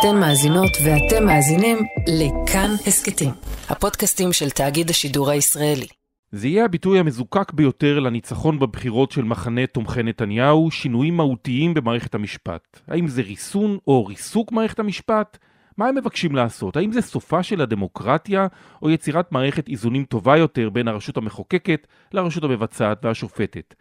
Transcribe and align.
אתן 0.00 0.20
מאזינות 0.20 0.70
ואתם 0.84 1.26
מאזינים 1.26 1.78
לכאן 2.06 2.70
הסכתים, 2.86 3.30
הפודקאסטים 3.68 4.32
של 4.32 4.50
תאגיד 4.50 4.90
השידור 4.90 5.30
הישראלי. 5.30 5.86
זה 6.32 6.48
יהיה 6.48 6.64
הביטוי 6.64 6.98
המזוקק 6.98 7.52
ביותר 7.52 7.98
לניצחון 7.98 8.58
בבחירות 8.58 9.10
של 9.10 9.24
מחנה 9.24 9.66
תומכי 9.66 10.02
נתניהו, 10.02 10.70
שינויים 10.70 11.16
מהותיים 11.16 11.74
במערכת 11.74 12.14
המשפט. 12.14 12.80
האם 12.88 13.08
זה 13.08 13.22
ריסון 13.22 13.78
או 13.86 14.06
ריסוק 14.06 14.52
מערכת 14.52 14.78
המשפט? 14.78 15.38
מה 15.76 15.88
הם 15.88 15.94
מבקשים 15.94 16.36
לעשות? 16.36 16.76
האם 16.76 16.92
זה 16.92 17.02
סופה 17.02 17.42
של 17.42 17.60
הדמוקרטיה, 17.60 18.46
או 18.82 18.90
יצירת 18.90 19.32
מערכת 19.32 19.68
איזונים 19.68 20.04
טובה 20.04 20.36
יותר 20.36 20.70
בין 20.70 20.88
הרשות 20.88 21.16
המחוקקת 21.16 21.86
לרשות 22.12 22.44
המבצעת 22.44 23.04
והשופטת? 23.04 23.74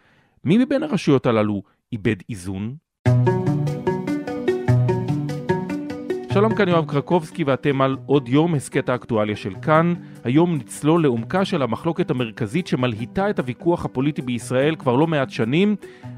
מי 0.44 0.58
מבין 0.58 0.84
הרשויות 0.84 1.26
הללו 1.26 1.62
איבד 1.92 2.16
איזון? 2.30 2.76
שלום 6.38 6.56
כאן 6.56 6.68
יואב 6.70 6.86
קרקובסקי 6.86 7.44
ואתם 7.44 7.82
על 7.82 7.98
עוד 8.06 8.30
יום 8.30 8.56
הסכת 8.56 8.90
האקטואליה 8.90 9.36
של 9.36 9.54
כאן. 9.62 9.94
היום 10.24 10.56
נצלול 10.56 11.04
לעומקה 11.04 11.46
של 11.46 11.62
המחלוקת 11.62 12.12
המרכזית 12.12 12.68
שמלהיטה 12.68 13.30
את 13.30 13.40
הוויכוח 13.40 13.86
הפוליטי 13.86 14.22
בישראל 14.22 14.76
כבר 14.76 14.96
לא 14.96 15.08
מעט 15.08 15.30
שנים, 15.30 15.76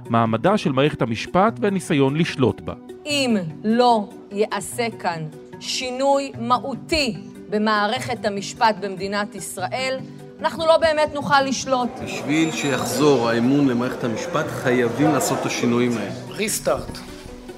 מעמדה 0.09 0.57
של 0.57 0.71
מערכת 0.71 1.01
המשפט 1.01 1.59
והניסיון 1.61 2.15
לשלוט 2.15 2.61
בה. 2.61 2.73
אם 3.05 3.37
לא 3.63 4.09
ייעשה 4.31 4.87
כאן 4.99 5.23
שינוי 5.59 6.31
מהותי 6.39 7.17
במערכת 7.49 8.25
המשפט 8.25 8.75
במדינת 8.81 9.35
ישראל, 9.35 9.99
אנחנו 10.39 10.65
לא 10.65 10.77
באמת 10.77 11.13
נוכל 11.13 11.41
לשלוט. 11.41 11.89
בשביל 12.03 12.51
שיחזור 12.51 13.29
האמון 13.29 13.67
למערכת 13.67 14.03
המשפט, 14.03 14.45
חייבים 14.47 15.07
לעשות 15.07 15.37
את 15.41 15.45
השינויים 15.45 15.91
האלה. 15.91 16.11
ריסטארט 16.29 17.08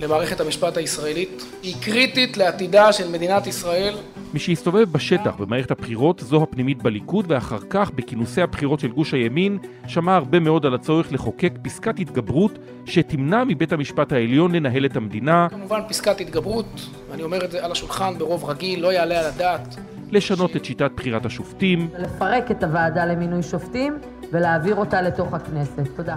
למערכת 0.01 0.39
המשפט 0.39 0.77
הישראלית 0.77 1.43
היא 1.63 1.75
קריטית 1.81 2.37
לעתידה 2.37 2.93
של 2.93 3.09
מדינת 3.09 3.47
ישראל. 3.47 3.95
מי 4.33 4.39
שהסתובב 4.39 4.91
בשטח 4.91 5.35
במערכת 5.35 5.71
הבחירות 5.71 6.19
זו 6.19 6.43
הפנימית 6.43 6.83
בליכוד 6.83 7.25
ואחר 7.27 7.57
כך 7.69 7.91
בכינוסי 7.91 8.41
הבחירות 8.41 8.79
של 8.79 8.87
גוש 8.87 9.13
הימין 9.13 9.57
שמע 9.87 10.15
הרבה 10.15 10.39
מאוד 10.39 10.65
על 10.65 10.73
הצורך 10.73 11.13
לחוקק 11.13 11.53
פסקת 11.61 11.99
התגברות 11.99 12.59
שתמנע 12.85 13.43
מבית 13.43 13.73
המשפט 13.73 14.11
העליון 14.11 14.55
לנהל 14.55 14.85
את 14.85 14.95
המדינה. 14.95 15.47
כמובן 15.49 15.79
פסקת 15.89 16.21
התגברות, 16.21 16.87
ואני 17.11 17.23
אומר 17.23 17.45
את 17.45 17.51
זה 17.51 17.65
על 17.65 17.71
השולחן 17.71 18.17
ברוב 18.17 18.45
רגיל, 18.45 18.79
לא 18.81 18.93
יעלה 18.93 19.19
על 19.19 19.25
הדעת. 19.25 19.75
לשנות 20.11 20.55
את 20.55 20.65
שיטת 20.65 20.91
בחירת 20.95 21.25
השופטים. 21.25 21.89
לפרק 21.99 22.51
את 22.51 22.63
הוועדה 22.63 23.05
למינוי 23.05 23.43
שופטים 23.43 23.97
ולהעביר 24.31 24.75
אותה 24.75 25.01
לתוך 25.01 25.33
הכנסת. 25.33 25.87
תודה. 25.95 26.15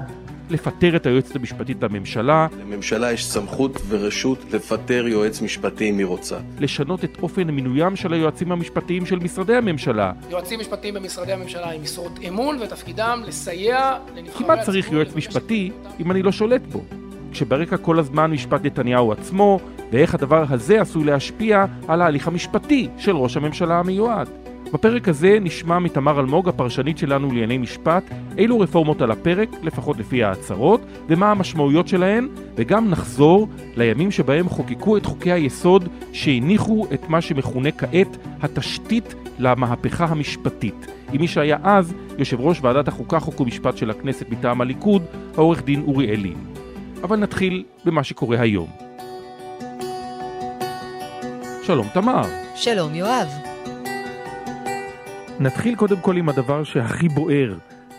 לפטר 0.50 0.97
את 0.97 1.06
היועצת 1.06 1.37
המשפטית 1.37 1.83
לממשלה. 1.83 2.47
לממשלה 2.61 3.12
יש 3.12 3.27
סמכות 3.27 3.81
ורשות 3.89 4.39
לפטר 4.53 5.09
יועץ 5.09 5.42
משפטי 5.42 5.91
אם 5.91 5.98
היא 5.98 6.06
רוצה. 6.06 6.37
לשנות 6.59 7.05
את 7.05 7.19
אופן 7.23 7.50
מינוים 7.50 7.97
של 7.97 8.12
היועצים 8.12 8.53
המשפטיים 8.53 9.06
של 9.06 9.19
משרדי 9.19 9.56
הממשלה. 9.56 10.12
יועצים 10.31 10.61
משפטיים 10.61 10.95
במשרדי 10.95 11.33
הממשלה 11.33 11.70
עם 11.70 11.83
משרות 11.83 12.19
אמון 12.28 12.59
ותפקידם 12.61 13.22
לסייע 13.27 13.98
לנבחרי 14.17 14.45
כמעט 14.45 14.61
צריך 14.61 14.92
יועץ 14.92 15.15
משפטי 15.17 15.70
אם 16.00 16.11
אני 16.11 16.22
לא 16.22 16.33
שולט 16.33 16.62
בו. 16.72 16.84
כשברקע 17.33 17.77
כל 17.77 17.98
הזמן 17.98 18.31
משפט 18.31 18.65
נתניהו 18.65 19.12
עצמו, 19.12 19.61
ואיך 19.92 20.15
הדבר 20.15 20.45
הזה 20.50 20.81
עשוי 20.81 21.05
להשפיע 21.05 21.65
על 21.89 22.03
ההליך 22.03 22.28
המשפטי 22.28 22.89
של 22.98 23.17
ראש 23.17 23.37
הממשלה 23.37 23.78
המיועד. 23.78 24.28
בפרק 24.75 25.08
הזה 25.08 25.39
נשמע 25.41 25.78
מתמר 25.78 26.20
אלמוג, 26.20 26.48
הפרשנית 26.48 26.98
שלנו 26.98 27.28
לענייני 27.28 27.58
משפט, 27.58 28.05
אילו 28.39 28.61
רפורמות 28.61 29.03
על 29.03 29.11
הפרק, 29.11 29.48
לפחות 29.62 29.98
לפי 29.98 30.25
ההצהרות, 30.25 30.81
ומה 31.08 31.31
המשמעויות 31.31 31.89
שלהן, 31.89 32.28
וגם 32.55 32.91
נחזור 32.91 33.48
לימים 33.77 34.11
שבהם 34.11 34.48
חוקקו 34.48 34.97
את 34.97 35.06
חוקי 35.06 35.33
היסוד 35.33 35.89
שהניחו 36.12 36.86
את 36.94 37.08
מה 37.08 37.20
שמכונה 37.20 37.70
כעת 37.70 38.16
התשתית 38.42 39.14
למהפכה 39.39 40.05
המשפטית. 40.05 40.86
עם 41.12 41.20
מי 41.20 41.28
שהיה 41.28 41.56
אז 41.62 41.94
יושב 42.19 42.41
ראש 42.41 42.59
ועדת 42.62 42.88
החוקה, 42.88 43.20
חוק 43.20 43.41
ומשפט 43.41 43.76
של 43.76 43.91
הכנסת 43.91 44.31
מטעם 44.31 44.60
הליכוד, 44.60 45.03
העורך 45.34 45.65
דין 45.65 45.82
אורי 45.87 46.10
אלין. 46.10 46.38
אבל 47.03 47.16
נתחיל 47.16 47.65
במה 47.84 48.04
שקורה 48.04 48.41
היום. 48.41 48.69
שלום 51.62 51.87
תמר. 51.93 52.22
שלום 52.54 52.94
יואב. 52.94 53.53
נתחיל 55.41 55.75
קודם 55.77 55.97
כל 56.00 56.17
עם 56.17 56.28
הדבר 56.28 56.65
שהכי 56.65 57.09
בוער. 57.09 57.55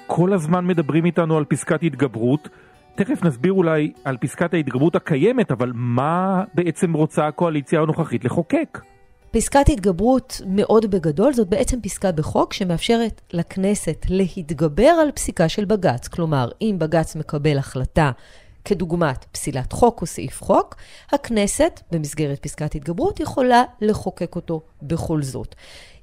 כל 0.08 0.34
הזמן 0.34 0.66
מדברים 0.66 1.06
איתנו 1.06 1.38
על 1.38 1.46
פסקת 1.46 1.84
התגברות. 1.84 2.50
תכף 2.96 3.24
נסביר 3.24 3.54
אולי 3.54 3.92
על 4.04 4.18
פסקת 4.18 4.54
ההתגברות 4.54 4.96
הקיימת, 4.96 5.52
אבל 5.52 5.72
מה 5.76 6.44
בעצם 6.54 6.94
רוצה 6.94 7.28
הקואליציה 7.28 7.82
הנוכחית 7.82 8.26
לחוקק? 8.26 8.82
פסקת 9.32 9.70
התגברות 9.70 10.42
מאוד 10.48 10.86
בגדול, 10.92 11.34
זאת 11.34 11.50
בעצם 11.50 11.82
פסקה 11.82 12.12
בחוק 12.12 12.54
שמאפשרת 12.54 13.22
לכנסת 13.34 14.06
להתגבר 14.10 14.94
על 15.02 15.12
פסיקה 15.12 15.50
של 15.50 15.66
בג"ץ. 15.66 16.08
כלומר, 16.08 16.50
אם 16.62 16.76
בג"ץ 16.80 17.16
מקבל 17.16 17.58
החלטה 17.58 18.12
כדוגמת 18.66 19.26
פסילת 19.32 19.72
חוק 19.72 20.02
או 20.02 20.06
סעיף 20.06 20.44
חוק, 20.44 20.76
הכנסת, 21.12 21.82
במסגרת 21.92 22.40
פסקת 22.40 22.76
התגברות, 22.76 23.20
יכולה 23.20 23.64
לחוקק 23.82 24.36
אותו 24.36 24.62
בכל 24.82 25.22
זאת. 25.22 25.56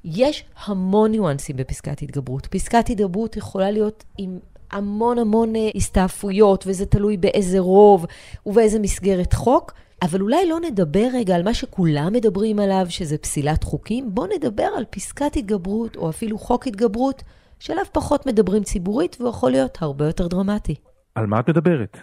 יש 0.05 0.45
המון 0.65 1.11
ניואנסים 1.11 1.57
בפסקת 1.57 2.03
התגברות. 2.03 2.47
פסקת 2.47 2.91
התגברות 2.91 3.37
יכולה 3.37 3.71
להיות 3.71 4.05
עם 4.19 4.39
המון 4.71 5.19
המון 5.19 5.57
אה, 5.57 5.71
הסתעפויות, 5.75 6.65
וזה 6.67 6.87
תלוי 6.87 7.17
באיזה 7.17 7.59
רוב 7.59 8.07
ובאיזה 8.47 8.79
מסגרת 8.79 9.33
חוק. 9.33 9.73
אבל 10.03 10.21
אולי 10.21 10.49
לא 10.49 10.61
נדבר 10.61 11.09
רגע 11.15 11.35
על 11.35 11.43
מה 11.43 11.55
שכולם 11.55 12.13
מדברים 12.13 12.59
עליו, 12.59 12.87
שזה 12.89 13.19
פסילת 13.19 13.65
חוקים. 13.65 14.15
בואו 14.15 14.27
נדבר 14.37 14.69
על 14.77 14.85
פסקת 14.91 15.37
התגברות, 15.37 15.97
או 15.97 16.11
אפילו 16.11 16.39
חוק 16.39 16.67
התגברות, 16.67 17.23
שעליו 17.59 17.85
פחות 17.93 18.27
מדברים 18.27 18.63
ציבורית, 18.63 19.17
והוא 19.21 19.31
יכול 19.31 19.51
להיות 19.51 19.79
הרבה 19.81 20.07
יותר 20.07 20.27
דרמטי. 20.27 20.75
על 21.15 21.27
מה 21.27 21.41
את 21.41 21.49
מדברת? 21.49 21.97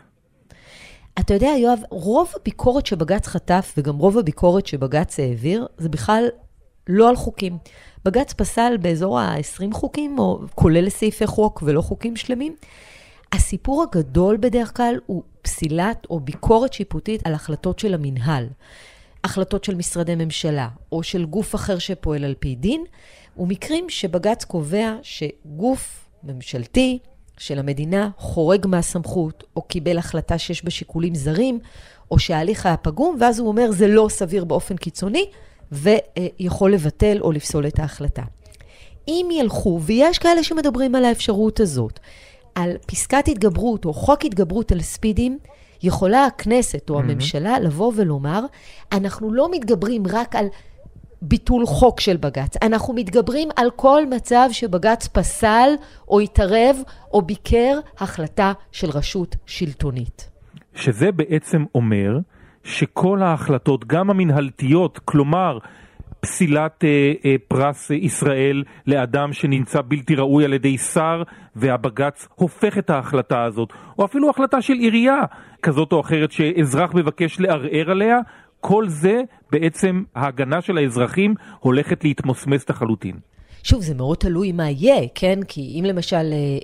אתה 1.19 1.33
יודע, 1.33 1.49
יואב, 1.57 1.79
רוב 1.89 2.31
הביקורת 2.41 2.85
שבג"ץ 2.85 3.27
חטף, 3.27 3.73
וגם 3.77 3.97
רוב 3.97 4.17
הביקורת 4.17 4.67
שבג"ץ 4.67 5.19
העביר, 5.19 5.67
זה 5.77 5.89
בכלל 5.89 6.25
לא 6.87 7.09
על 7.09 7.15
חוקים. 7.15 7.57
בג"ץ 8.05 8.33
פסל 8.33 8.77
באזור 8.81 9.19
ה-20 9.19 9.73
חוקים, 9.73 10.19
או 10.19 10.39
כולל 10.55 10.89
סעיפי 10.89 11.27
חוק 11.27 11.63
ולא 11.65 11.81
חוקים 11.81 12.15
שלמים. 12.15 12.55
הסיפור 13.33 13.83
הגדול 13.83 14.37
בדרך 14.37 14.77
כלל 14.77 14.95
הוא 15.05 15.23
פסילת 15.41 16.07
או 16.09 16.19
ביקורת 16.19 16.73
שיפוטית 16.73 17.27
על 17.27 17.33
החלטות 17.33 17.79
של 17.79 17.93
המינהל. 17.93 18.47
החלטות 19.23 19.63
של 19.63 19.75
משרדי 19.75 20.15
ממשלה 20.15 20.67
או 20.91 21.03
של 21.03 21.25
גוף 21.25 21.55
אחר 21.55 21.79
שפועל 21.79 22.23
על 22.23 22.35
פי 22.39 22.55
דין, 22.55 22.83
ומקרים 23.37 23.89
שבג"ץ 23.89 24.43
קובע 24.43 24.95
שגוף 25.01 26.09
ממשלתי 26.23 26.99
של 27.37 27.59
המדינה 27.59 28.09
חורג 28.17 28.67
מהסמכות, 28.67 29.43
או 29.55 29.61
קיבל 29.61 29.97
החלטה 29.97 30.37
שיש 30.37 30.63
בה 30.63 30.71
שיקולים 30.71 31.15
זרים, 31.15 31.59
או 32.11 32.19
שההליך 32.19 32.65
היה 32.65 32.77
פגום, 32.77 33.17
ואז 33.19 33.39
הוא 33.39 33.47
אומר 33.47 33.71
זה 33.71 33.87
לא 33.87 34.07
סביר 34.09 34.45
באופן 34.45 34.77
קיצוני, 34.77 35.25
ויכול 35.71 36.73
לבטל 36.73 37.17
או 37.21 37.31
לפסול 37.31 37.67
את 37.67 37.79
ההחלטה. 37.79 38.23
אם 39.07 39.29
ילכו, 39.31 39.79
ויש 39.81 40.17
כאלה 40.17 40.43
שמדברים 40.43 40.95
על 40.95 41.05
האפשרות 41.05 41.59
הזאת, 41.59 41.99
על 42.55 42.77
פסקת 42.85 43.27
התגברות 43.27 43.85
או 43.85 43.93
חוק 43.93 44.25
התגברות 44.25 44.71
על 44.71 44.81
ספידים, 44.81 45.37
יכולה 45.83 46.25
הכנסת 46.25 46.89
או 46.89 46.99
הממשלה 46.99 47.55
mm-hmm. 47.55 47.59
לבוא 47.59 47.91
ולומר, 47.95 48.45
אנחנו 48.91 49.33
לא 49.33 49.51
מתגברים 49.51 50.03
רק 50.07 50.35
על 50.35 50.45
ביטול 51.21 51.65
חוק 51.65 51.99
של 51.99 52.17
בג"ץ, 52.17 52.57
אנחנו 52.61 52.93
מתגברים 52.93 53.49
על 53.55 53.69
כל 53.75 54.05
מצב 54.05 54.49
שבג"ץ 54.51 55.07
פסל 55.07 55.69
או 56.07 56.19
התערב 56.19 56.77
או 57.13 57.21
ביקר 57.21 57.79
החלטה 57.97 58.53
של 58.71 58.89
רשות 58.89 59.35
שלטונית. 59.45 60.29
שזה 60.75 61.11
בעצם 61.11 61.65
אומר 61.75 62.19
שכל 62.63 63.21
ההחלטות, 63.21 63.85
גם 63.85 64.09
המנהלתיות, 64.09 64.99
כלומר 65.05 65.57
פסילת 66.19 66.83
אה, 66.83 67.13
אה, 67.25 67.35
פרס 67.47 67.89
ישראל 67.89 68.63
לאדם 68.87 69.33
שנמצא 69.33 69.81
בלתי 69.87 70.15
ראוי 70.15 70.45
על 70.45 70.53
ידי 70.53 70.77
שר, 70.77 71.23
והבג"ץ 71.55 72.27
הופך 72.35 72.77
את 72.77 72.89
ההחלטה 72.89 73.43
הזאת, 73.43 73.73
או 73.99 74.05
אפילו 74.05 74.29
החלטה 74.29 74.61
של 74.61 74.73
עירייה 74.73 75.21
כזאת 75.61 75.91
או 75.91 76.01
אחרת 76.01 76.31
שאזרח 76.31 76.93
מבקש 76.93 77.39
לערער 77.39 77.91
עליה, 77.91 78.19
כל 78.61 78.87
זה 78.87 79.21
בעצם 79.51 80.03
ההגנה 80.15 80.61
של 80.61 80.77
האזרחים 80.77 81.33
הולכת 81.59 82.03
להתמוסמס 82.03 82.69
לחלוטין. 82.69 83.15
שוב, 83.63 83.81
זה 83.83 83.93
מאוד 83.93 84.17
תלוי 84.17 84.51
מה 84.51 84.69
יהיה, 84.69 85.07
כן? 85.15 85.39
כי 85.47 85.61
אם 85.79 85.85
למשל 85.85 86.15
אה, 86.15 86.23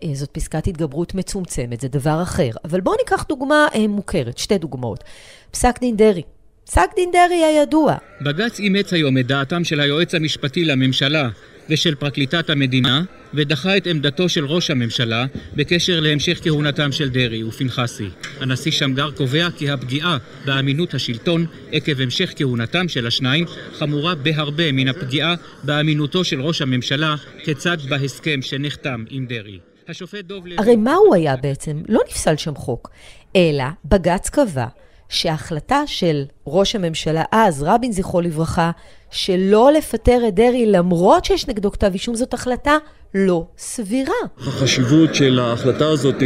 אה, 0.09 0.15
זאת 0.15 0.29
פסקת 0.29 0.67
התגברות 0.67 1.15
מצומצמת, 1.15 1.81
זה 1.81 1.87
דבר 1.87 2.21
אחר. 2.23 2.49
אבל 2.65 2.81
בואו 2.81 2.95
ניקח 2.97 3.25
דוגמה 3.29 3.67
אה, 3.75 3.87
מוכרת, 3.87 4.37
שתי 4.37 4.57
דוגמאות. 4.57 5.03
פסק 5.51 5.79
דין 5.79 5.97
דרעי. 5.97 6.21
פסק 6.65 6.89
דין 6.95 7.09
דרעי 7.11 7.43
הידוע. 7.43 7.95
בג"ץ 8.21 8.59
אימץ 8.59 8.93
היום 8.93 9.17
את 9.17 9.27
דעתם 9.27 9.63
של 9.63 9.79
היועץ 9.79 10.15
המשפטי 10.15 10.65
לממשלה 10.65 11.29
ושל 11.69 11.95
פרקליטת 11.95 12.49
המדינה, 12.49 13.03
ודחה 13.33 13.77
את 13.77 13.87
עמדתו 13.87 14.29
של 14.29 14.45
ראש 14.45 14.71
הממשלה 14.71 15.25
בקשר 15.55 15.99
להמשך 15.99 16.39
כהונתם 16.43 16.91
של 16.91 17.09
דרעי 17.09 17.43
ופנחסי. 17.43 18.09
הנשיא 18.39 18.71
שמגר 18.71 19.11
קובע 19.11 19.47
כי 19.57 19.69
הפגיעה 19.69 20.17
באמינות 20.45 20.93
השלטון 20.93 21.45
עקב 21.71 22.01
המשך 22.01 22.33
כהונתם 22.35 22.87
של 22.87 23.07
השניים 23.07 23.45
חמורה 23.73 24.15
בהרבה 24.15 24.71
מן 24.71 24.87
הפגיעה 24.87 25.35
באמינותו 25.63 26.23
של 26.23 26.41
ראש 26.41 26.61
הממשלה 26.61 27.15
כצד 27.43 27.77
בהסכם 27.89 28.41
שנחתם 28.41 29.03
עם 29.09 29.25
דרעי. 29.25 29.59
השופט 29.87 30.31
לוי... 30.31 30.55
הרי 30.57 30.75
מה 30.75 30.93
הוא 30.93 31.15
היה 31.15 31.35
בעצם? 31.35 31.81
לא 31.89 32.01
נפסל 32.09 32.37
שם 32.37 32.55
חוק, 32.55 32.89
אלא 33.35 33.65
בג"ץ 33.85 34.29
קבע 34.29 34.65
שההחלטה 35.09 35.81
של 35.85 36.23
ראש 36.47 36.75
הממשלה 36.75 37.23
אז, 37.31 37.63
רבין 37.63 37.91
זכרו 37.91 38.21
לברכה, 38.21 38.71
שלא 39.11 39.71
לפטר 39.71 40.27
את 40.27 40.35
דרעי 40.35 40.65
למרות 40.65 41.25
שיש 41.25 41.47
נגדו 41.47 41.71
כתב 41.71 41.89
אישום, 41.93 42.15
זאת 42.15 42.33
החלטה 42.33 42.77
לא 43.15 43.45
סבירה. 43.57 44.13
החשיבות 44.37 45.15
של 45.15 45.39
ההחלטה 45.39 45.87
הזאת 45.87 46.21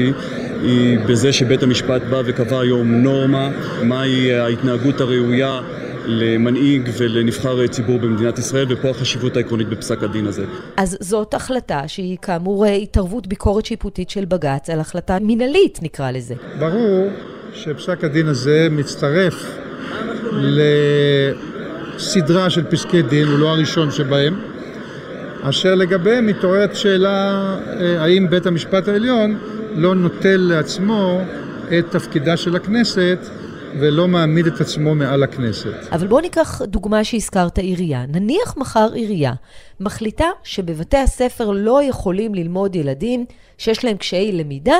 היא 0.63 0.99
בזה 0.99 1.33
שבית 1.33 1.63
המשפט 1.63 2.01
בא 2.01 2.21
וקבע 2.25 2.59
היום 2.59 2.91
נורמה, 2.91 3.49
מהי 3.83 4.33
ההתנהגות 4.33 5.01
הראויה 5.01 5.61
למנהיג 6.09 6.89
ולנבחר 6.97 7.67
ציבור 7.67 7.99
במדינת 7.99 8.39
ישראל, 8.39 8.65
ופה 8.69 8.89
החשיבות 8.89 9.37
העקרונית 9.37 9.69
בפסק 9.69 10.03
הדין 10.03 10.27
הזה. 10.27 10.45
אז 10.77 10.97
זאת 10.99 11.33
החלטה 11.33 11.87
שהיא 11.87 12.17
כאמור 12.21 12.65
התערבות 12.65 13.27
ביקורת 13.27 13.65
שיפוטית 13.65 14.09
של 14.09 14.25
בג"ץ 14.25 14.69
על 14.69 14.79
החלטה 14.79 15.17
מינהלית 15.21 15.79
נקרא 15.81 16.11
לזה. 16.11 16.35
ברור 16.59 17.09
שפסק 17.53 18.03
הדין 18.03 18.27
הזה 18.27 18.67
מצטרף 18.71 19.57
לסדרה 21.97 22.49
של 22.49 22.63
פסקי 22.63 23.01
דין, 23.01 23.27
הוא 23.27 23.39
לא 23.39 23.49
הראשון 23.49 23.91
שבהם, 23.91 24.39
אשר 25.41 25.75
לגביהם 25.75 26.25
מתעוררת 26.25 26.75
שאלה 26.75 27.57
אה, 27.79 28.01
האם 28.01 28.29
בית 28.29 28.45
המשפט 28.45 28.87
העליון 28.87 29.37
לא 29.75 29.95
נוטל 29.95 30.37
לעצמו 30.37 31.21
את 31.79 31.85
תפקידה 31.89 32.37
של 32.37 32.55
הכנסת 32.55 33.19
ולא 33.79 34.07
מעמיד 34.07 34.47
את 34.47 34.61
עצמו 34.61 34.95
מעל 34.95 35.23
הכנסת. 35.23 35.73
אבל 35.91 36.07
בואו 36.07 36.21
ניקח 36.21 36.61
דוגמה 36.61 37.03
שהזכרת 37.03 37.57
עירייה. 37.57 38.05
נניח 38.07 38.57
מחר 38.57 38.93
עירייה 38.93 39.33
מחליטה 39.79 40.27
שבבתי 40.43 40.97
הספר 40.97 41.51
לא 41.51 41.83
יכולים 41.83 42.35
ללמוד 42.35 42.75
ילדים 42.75 43.25
שיש 43.57 43.85
להם 43.85 43.97
קשיי 43.97 44.31
למידה, 44.31 44.77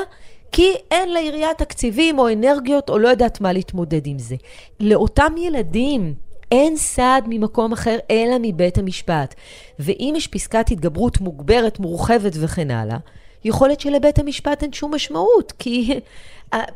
כי 0.51 0.73
אין 0.91 1.13
לעירייה 1.13 1.49
תקציבים 1.57 2.19
או 2.19 2.33
אנרגיות 2.33 2.89
או 2.89 2.97
לא 2.97 3.07
יודעת 3.07 3.41
מה 3.41 3.53
להתמודד 3.53 4.07
עם 4.07 4.19
זה. 4.19 4.35
לאותם 4.79 5.33
ילדים 5.37 6.13
אין 6.51 6.77
סעד 6.77 7.23
ממקום 7.27 7.71
אחר 7.71 7.97
אלא 8.11 8.35
מבית 8.41 8.77
המשפט. 8.77 9.35
ואם 9.79 10.13
יש 10.17 10.27
פסקת 10.27 10.71
התגברות 10.71 11.21
מוגברת, 11.21 11.79
מורחבת 11.79 12.33
וכן 12.35 12.71
הלאה, 12.71 12.97
יכול 13.45 13.67
להיות 13.67 13.79
שלבית 13.79 14.19
המשפט 14.19 14.63
אין 14.63 14.73
שום 14.73 14.95
משמעות, 14.95 15.53
כי 15.59 15.99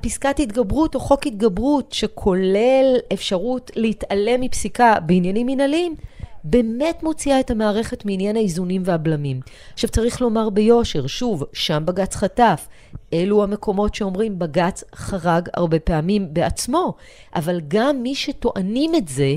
פסקת 0.02 0.40
התגברות 0.40 0.96
או 0.96 1.00
חוק 1.00 1.28
התגברות 1.28 1.92
שכולל 1.92 2.96
אפשרות 3.14 3.72
להתעלם 3.76 4.42
מפסיקה 4.42 5.00
בעניינים 5.00 5.48
מנהליים, 5.48 5.96
באמת 6.44 7.04
מוציאה 7.04 7.40
את 7.40 7.52
המערכת 7.52 8.06
מעניין 8.06 8.36
האיזונים 8.36 8.82
והבלמים. 8.86 9.40
עכשיו 9.74 9.90
צריך 9.90 10.22
לומר 10.22 10.50
ביושר, 10.50 11.08
שוב, 11.08 11.44
שם 11.54 11.84
בג"ץ 11.86 12.16
חטף. 12.16 12.68
אלו 13.14 13.44
המקומות 13.44 13.96
שאומרים 13.96 14.40
בג"ץ 14.40 14.84
חרג 14.96 15.50
הרבה 15.54 15.80
פעמים 15.80 16.34
בעצמו, 16.34 16.94
אבל 17.36 17.62
גם 17.68 18.04
מי 18.04 18.16
שטוענים 18.16 18.96
את 18.96 19.08
זה, 19.08 19.36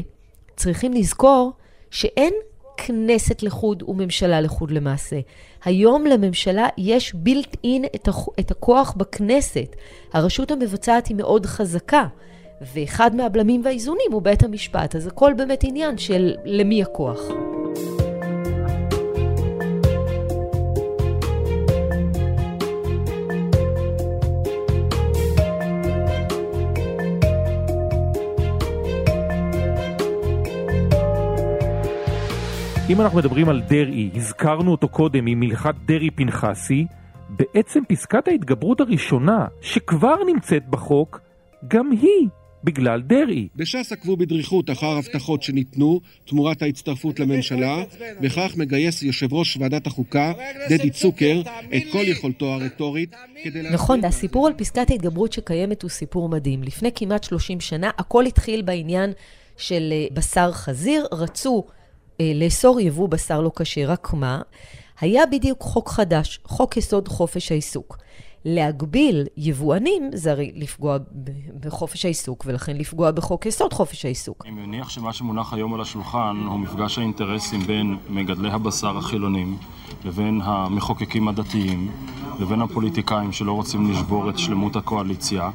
צריכים 0.56 0.93
לזכור 0.93 1.53
שאין 1.91 2.35
כנסת 2.77 3.43
לחוד 3.43 3.82
וממשלה 3.89 4.41
לחוד 4.41 4.71
למעשה. 4.71 5.21
היום 5.67 6.07
לממשלה 6.07 6.69
יש 6.79 7.15
בילט 7.15 7.57
אין 7.65 7.85
את, 8.41 8.51
הכוח 8.51 8.95
בכנסת. 8.97 9.77
הרשות 10.13 10.51
המבצעת 10.51 11.07
היא 11.07 11.17
מאוד 11.17 11.47
חזקה, 11.47 12.07
ואחד 12.75 13.17
מהבלמים 13.17 13.61
והאיזונים 13.65 14.13
הוא 14.13 14.23
בית 14.23 14.43
המשפט, 14.43 14.97
אז 14.97 15.07
הכל 15.07 15.33
באמת 15.37 15.61
עניין 15.65 15.99
של 15.99 16.35
למי 16.45 16.83
הכוח. 16.83 17.21
אם 32.96 33.00
אנחנו 33.00 33.19
מדברים 33.19 33.48
על 33.48 33.62
דרעי, 33.69 34.10
הזכרנו 34.14 34.70
אותו 34.70 34.88
קודם 34.88 35.25
ממלכת 35.25 35.75
דרעי-פנחסי, 35.87 36.87
בעצם 37.28 37.81
פסקת 37.88 38.28
ההתגברות 38.28 38.81
הראשונה 38.81 39.46
שכבר 39.60 40.14
נמצאת 40.26 40.69
בחוק, 40.69 41.20
גם 41.69 41.90
היא 41.90 42.28
בגלל 42.64 43.02
דרעי. 43.02 43.48
בש"ס 43.56 43.93
עקבו 43.93 44.16
בדריכות 44.16 44.70
אחר 44.70 44.87
הבטחות 44.87 45.43
שניתנו 45.43 46.00
תמורת 46.25 46.62
ההצטרפות 46.62 47.20
לממשלה, 47.20 47.84
וכך 48.22 48.54
מגייס 48.56 49.02
יושב 49.02 49.32
ראש 49.32 49.56
ועדת 49.56 49.87
החוקה, 49.87 50.32
דדי 50.69 50.90
צוקר, 50.90 51.40
את 51.76 51.82
כל 51.93 52.02
יכולתו 52.04 52.46
הרטורית 52.46 53.14
כדי... 53.43 53.62
נכון, 53.62 54.04
הסיפור 54.04 54.46
על 54.46 54.52
פסקת 54.56 54.90
ההתגברות 54.90 55.32
שקיימת 55.32 55.82
הוא 55.82 55.90
סיפור 55.90 56.28
מדהים. 56.28 56.62
לפני 56.62 56.90
כמעט 56.94 57.25
30 57.25 57.60
שנה 57.60 57.90
הכל 57.98 58.26
התחיל 58.26 58.62
בעניין 58.62 59.12
של 59.56 59.93
אה, 59.93 60.06
בשר 60.12 60.52
חזיר, 60.52 61.06
רצו 61.12 61.64
לאסור 62.23 62.81
יבוא 62.81 63.09
בשר 63.09 63.41
לא 63.41 63.51
כשר, 63.57 63.85
רק 63.91 64.13
מה? 64.13 64.43
היה 65.01 65.27
בדיוק 65.27 65.63
חוק 65.63 65.89
חדש, 65.89 66.41
חוק 66.45 66.77
יסוד 66.77 67.09
חופש 67.09 67.53
העיסוק. 67.53 67.99
להגביל 68.49 69.27
יבואנים 69.37 70.11
זה 70.13 70.31
הרי 70.31 70.53
לפגוע 70.55 70.97
בחופש 71.61 72.05
העיסוק, 72.05 72.45
ולכן 72.47 72.77
לפגוע 72.77 73.11
בחוק 73.11 73.47
יסוד 73.47 73.73
חופש 73.73 74.05
העיסוק. 74.05 74.45
אני 74.47 74.51
מניח 74.51 74.89
שמה 74.89 75.13
שמונח 75.13 75.53
היום 75.53 75.75
על 75.75 75.81
השולחן 75.81 76.37
הוא 76.49 76.59
מפגש 76.59 76.99
האינטרסים 76.99 77.61
בין 77.61 77.97
מגדלי 78.09 78.51
הבשר 78.51 78.99
החילונים 78.99 79.57
לבין 80.05 80.41
המחוקקים 80.45 81.29
הדתיים 81.29 81.91
לבין 82.41 82.61
הפוליטיקאים 82.61 83.33
שלא 83.33 83.53
רוצים 83.53 83.91
לשבור 83.91 84.31
את 84.31 84.39
שלמות 84.39 84.77
הקואליציה 84.77 85.51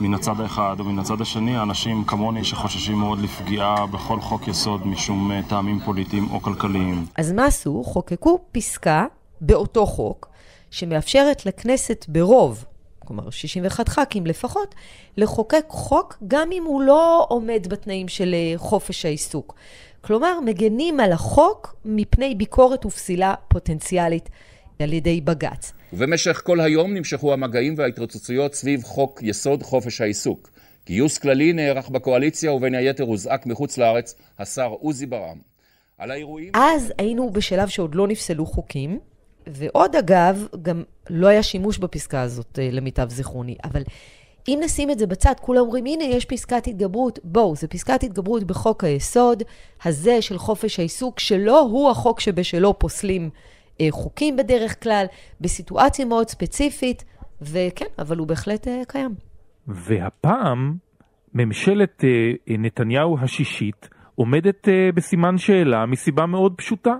מן 0.00 0.14
הצד 0.14 0.40
האחד, 0.40 0.76
ומן 0.78 0.98
הצד 0.98 1.20
השני 1.20 1.62
אנשים 1.62 2.04
כמוני 2.04 2.44
שחוששים 2.44 2.98
מאוד 2.98 3.18
לפגיעה 3.18 3.86
בכל 3.86 4.20
חוק 4.20 4.48
יסוד 4.48 4.86
משום 4.86 5.32
אה, 5.32 5.40
טעמים 5.48 5.80
פוליטיים 5.80 6.30
או 6.30 6.40
כלכליים. 6.40 7.06
אז 7.16 7.32
מה 7.32 7.44
עשו? 7.44 7.82
חוקקו 7.84 8.38
פסקה 8.52 9.06
באותו 9.40 9.86
חוק 9.86 10.28
שמאפשרת 10.70 11.46
לכנסת 11.46 12.04
ברוב, 12.08 12.64
כלומר 12.98 13.30
61 13.30 13.88
ח"כים 13.88 14.26
לפחות, 14.26 14.74
לחוקק 15.16 15.64
חוק 15.68 16.16
גם 16.28 16.48
אם 16.52 16.64
הוא 16.66 16.82
לא 16.82 17.26
עומד 17.28 17.66
בתנאים 17.68 18.08
של 18.08 18.34
אה, 18.34 18.58
חופש 18.58 19.04
העיסוק. 19.04 19.54
כלומר, 20.00 20.40
מגנים 20.44 21.00
על 21.00 21.12
החוק 21.12 21.76
מפני 21.84 22.34
ביקורת 22.34 22.86
ופסילה 22.86 23.34
פוטנציאלית 23.48 24.28
על 24.78 24.92
ידי 24.92 25.20
בג"ץ. 25.20 25.72
ובמשך 25.92 26.42
כל 26.44 26.60
היום 26.60 26.94
נמשכו 26.94 27.32
המגעים 27.32 27.74
וההתרוצצויות 27.76 28.54
סביב 28.54 28.82
חוק 28.82 29.20
יסוד 29.22 29.62
חופש 29.62 30.00
העיסוק. 30.00 30.50
גיוס 30.86 31.18
כללי 31.18 31.52
נערך 31.52 31.88
בקואליציה 31.88 32.52
ובין 32.52 32.74
היתר 32.74 33.04
הוזעק 33.04 33.46
מחוץ 33.46 33.78
לארץ 33.78 34.14
השר 34.38 34.74
עוזי 34.80 35.06
ברעם. 35.06 35.38
על 35.98 36.10
האירועים... 36.10 36.52
אז 36.54 36.92
היינו 36.98 37.30
בשלב 37.30 37.68
שעוד 37.68 37.94
לא 37.94 38.08
נפסלו 38.08 38.46
חוקים, 38.46 38.98
ועוד 39.46 39.96
אגב, 39.96 40.46
גם 40.62 40.82
לא 41.10 41.26
היה 41.26 41.42
שימוש 41.42 41.78
בפסקה 41.78 42.20
הזאת 42.20 42.58
אה, 42.58 42.68
למיטב 42.72 43.10
זיכרוני, 43.10 43.56
אבל 43.64 43.82
אם 44.48 44.60
נשים 44.64 44.90
את 44.90 44.98
זה 44.98 45.06
בצד, 45.06 45.34
כולם 45.40 45.60
אומרים, 45.60 45.86
הנה, 45.86 46.04
יש 46.04 46.24
פסקת 46.24 46.66
התגברות. 46.66 47.18
בואו, 47.24 47.56
זה 47.56 47.68
פסקת 47.68 48.02
התגברות 48.02 48.44
בחוק 48.44 48.84
היסוד 48.84 49.42
הזה 49.84 50.22
של 50.22 50.38
חופש 50.38 50.78
העיסוק, 50.78 51.20
שלא 51.20 51.60
הוא 51.60 51.90
החוק 51.90 52.20
שבשלו 52.20 52.78
פוסלים 52.78 53.30
חוקים 53.90 54.36
בדרך 54.36 54.82
כלל, 54.82 55.06
בסיטואציה 55.40 56.04
מאוד 56.04 56.28
ספציפית, 56.28 57.04
וכן, 57.42 57.86
אבל 57.98 58.18
הוא 58.18 58.26
בהחלט 58.26 58.68
אה, 58.68 58.82
קיים. 58.88 59.14
והפעם, 59.66 60.76
ממשלת 61.34 62.04
אה, 62.04 62.32
נתניהו 62.58 63.18
השישית 63.18 63.88
עומדת 64.14 64.68
בסימן 64.94 65.38
שאלה 65.38 65.86
מסיבה 65.86 66.26
מאוד 66.26 66.54
פשוטה. 66.56 66.94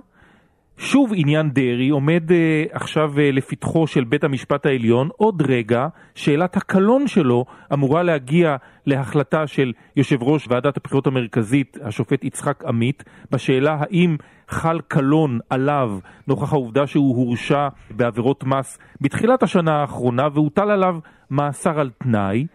שוב 0.81 1.11
עניין 1.15 1.49
דרעי 1.49 1.89
עומד 1.89 2.23
uh, 2.29 2.33
עכשיו 2.71 3.13
uh, 3.15 3.19
לפתחו 3.33 3.87
של 3.87 4.03
בית 4.03 4.23
המשפט 4.23 4.65
העליון, 4.65 5.09
עוד 5.17 5.41
רגע 5.41 5.87
שאלת 6.15 6.57
הקלון 6.57 7.07
שלו 7.07 7.45
אמורה 7.73 8.03
להגיע 8.03 8.55
להחלטה 8.85 9.47
של 9.47 9.73
יושב 9.95 10.23
ראש 10.23 10.47
ועדת 10.49 10.77
הבחירות 10.77 11.07
המרכזית, 11.07 11.77
השופט 11.81 12.23
יצחק 12.23 12.63
עמית, 12.65 13.03
בשאלה 13.31 13.77
האם 13.79 14.17
חל 14.47 14.79
קלון 14.87 15.39
עליו 15.49 15.99
נוכח 16.27 16.53
העובדה 16.53 16.87
שהוא 16.87 17.15
הורשע 17.15 17.67
בעבירות 17.91 18.43
מס 18.43 18.79
בתחילת 19.01 19.43
השנה 19.43 19.71
האחרונה 19.81 20.27
והוטל 20.33 20.71
עליו 20.71 20.99
מאסר 21.31 21.79
על 21.79 21.89
תנאי. 21.97 22.45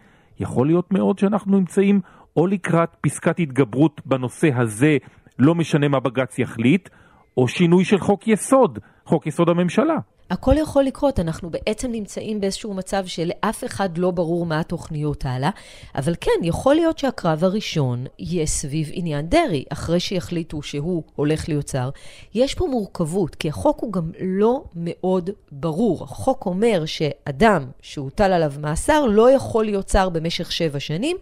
יכול 0.40 0.66
להיות 0.66 0.92
מאוד 0.92 1.18
שאנחנו 1.18 1.58
נמצאים 1.58 2.00
או 2.36 2.46
לקראת 2.46 2.96
פסקת 3.00 3.40
התגברות 3.40 4.00
בנושא 4.06 4.50
הזה, 4.54 4.96
לא 5.38 5.54
משנה 5.54 5.88
מה 5.88 6.00
בג"ץ 6.00 6.38
יחליט, 6.38 6.88
או 7.36 7.48
שינוי 7.48 7.84
של 7.84 8.00
חוק 8.00 8.28
יסוד, 8.28 8.78
חוק 9.06 9.26
יסוד 9.26 9.48
הממשלה. 9.48 9.96
הכל 10.30 10.54
יכול 10.58 10.84
לקרות, 10.84 11.20
אנחנו 11.20 11.50
בעצם 11.50 11.92
נמצאים 11.92 12.40
באיזשהו 12.40 12.74
מצב 12.74 13.06
שלאף 13.06 13.64
אחד 13.64 13.98
לא 13.98 14.10
ברור 14.10 14.46
מה 14.46 14.60
התוכניות 14.60 15.24
הלאה, 15.24 15.50
אבל 15.94 16.14
כן, 16.20 16.30
יכול 16.42 16.74
להיות 16.74 16.98
שהקרב 16.98 17.44
הראשון 17.44 18.04
יהיה 18.18 18.46
סביב 18.46 18.88
עניין 18.92 19.26
דרעי, 19.26 19.64
אחרי 19.68 20.00
שיחליטו 20.00 20.62
שהוא 20.62 21.02
הולך 21.16 21.48
להיות 21.48 21.68
שר. 21.68 21.90
יש 22.34 22.54
פה 22.54 22.66
מורכבות, 22.66 23.34
כי 23.34 23.48
החוק 23.48 23.80
הוא 23.80 23.92
גם 23.92 24.10
לא 24.20 24.64
מאוד 24.76 25.30
ברור. 25.52 26.04
החוק 26.04 26.46
אומר 26.46 26.84
שאדם 26.86 27.64
שהוטל 27.82 28.32
עליו 28.32 28.52
מאסר 28.60 29.04
לא 29.06 29.30
יכול 29.30 29.64
להיות 29.64 29.88
שר 29.88 30.08
במשך 30.08 30.52
שבע 30.52 30.80
שנים, 30.80 31.16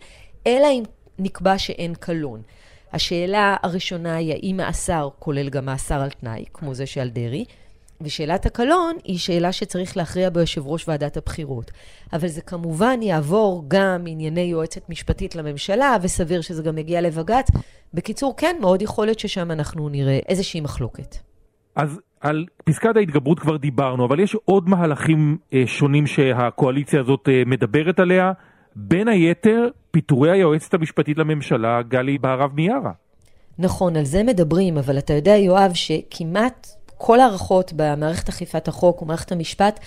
אלא 0.47 0.67
אם 0.67 0.83
נקבע 1.19 1.59
שאין 1.59 1.95
קלון. 1.95 2.43
השאלה 2.93 3.57
הראשונה 3.63 4.17
היא 4.17 4.33
האם 4.33 4.57
מאסר 4.57 5.09
כולל 5.19 5.49
גם 5.49 5.65
מאסר 5.65 6.01
על 6.01 6.11
תנאי, 6.11 6.45
כמו 6.53 6.75
זה 6.75 6.87
שעל 6.87 7.09
דרעי. 7.09 7.45
ושאלת 8.01 8.47
הקלון 8.47 8.97
היא 9.05 9.19
שאלה 9.19 9.53
שצריך 9.53 9.97
להכריע 9.97 10.31
ביושב 10.31 10.67
ראש 10.67 10.89
ועדת 10.89 11.17
הבחירות. 11.17 11.71
אבל 12.13 12.29
זה 12.29 12.41
כמובן 12.41 13.03
יעבור 13.03 13.65
גם 13.69 14.05
ענייני 14.07 14.41
יועצת 14.41 14.89
משפטית 14.89 15.35
לממשלה, 15.35 15.97
וסביר 16.03 16.41
שזה 16.41 16.63
גם 16.63 16.79
יגיע 16.79 17.01
לבג"ץ. 17.01 17.47
בקיצור, 17.95 18.35
כן, 18.37 18.57
מאוד 18.61 18.83
יכול 18.83 19.07
להיות 19.07 19.19
ששם 19.19 19.51
אנחנו 19.51 19.89
נראה 19.89 20.19
איזושהי 20.29 20.61
מחלוקת. 20.61 21.17
אז 21.77 22.01
על 22.21 22.47
פסקת 22.65 22.97
ההתגברות 22.97 23.41
כבר 23.41 23.57
דיברנו, 23.57 24.05
אבל 24.05 24.21
יש 24.21 24.37
עוד 24.45 24.69
מהלכים 24.69 25.39
אה, 25.53 25.63
שונים 25.67 26.07
שהקואליציה 26.07 27.01
הזאת 27.01 27.29
אה, 27.29 27.43
מדברת 27.47 28.01
עליה. 28.01 28.33
בין 28.77 29.09
היתר, 29.09 29.69
פיטורי 29.91 30.31
היועצת 30.31 30.75
המשפטית 30.75 31.19
לממשלה, 31.19 31.83
גלי 31.83 32.19
בהרב 32.19 32.51
מיארה. 32.55 32.93
נכון, 33.59 33.97
על 33.97 34.05
זה 34.05 34.23
מדברים, 34.23 34.79
אבל 34.79 34.99
אתה 34.99 35.13
יודע, 35.13 35.37
יואב, 35.37 35.71
שכמעט 35.75 36.69
כל 36.99 37.21
הערכות 37.21 37.73
במערכת 37.77 38.29
אכיפת 38.29 38.69
החוק 38.69 39.03
ומערכת 39.03 39.33
המשפט, 39.33 39.81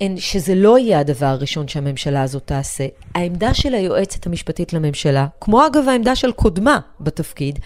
הן 0.00 0.16
שזה 0.16 0.54
לא 0.54 0.78
יהיה 0.78 1.00
הדבר 1.00 1.26
הראשון 1.26 1.68
שהממשלה 1.68 2.22
הזאת 2.22 2.46
תעשה. 2.46 2.86
העמדה 3.14 3.54
של 3.54 3.74
היועצת 3.74 4.26
המשפטית 4.26 4.72
לממשלה, 4.72 5.26
כמו 5.40 5.66
אגב 5.66 5.88
העמדה 5.88 6.16
של 6.16 6.32
קודמה 6.32 6.78
בתפקיד, 7.00 7.58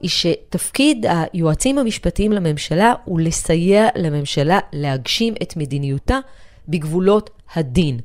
היא 0.00 0.10
שתפקיד 0.10 1.06
היועצים 1.08 1.78
המשפטיים 1.78 2.32
לממשלה 2.32 2.94
הוא 3.04 3.20
לסייע 3.20 3.88
לממשלה 3.96 4.58
להגשים 4.72 5.34
את 5.42 5.56
מדיניותה 5.56 6.18
בגבולות 6.70 7.30
הדין. 7.54 8.00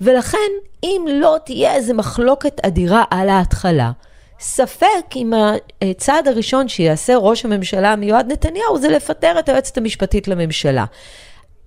ולכן, 0.00 0.50
אם 0.82 1.06
לא 1.12 1.36
תהיה 1.44 1.74
איזו 1.74 1.94
מחלוקת 1.94 2.60
אדירה 2.64 3.04
על 3.10 3.28
ההתחלה, 3.28 3.92
ספק 4.40 5.16
אם 5.16 5.32
הצעד 5.82 6.28
הראשון 6.28 6.68
שיעשה 6.68 7.16
ראש 7.16 7.44
הממשלה 7.44 7.92
המיועד 7.92 8.32
נתניהו 8.32 8.78
זה 8.78 8.88
לפטר 8.88 9.38
את 9.38 9.48
היועצת 9.48 9.78
המשפטית 9.78 10.28
לממשלה. 10.28 10.84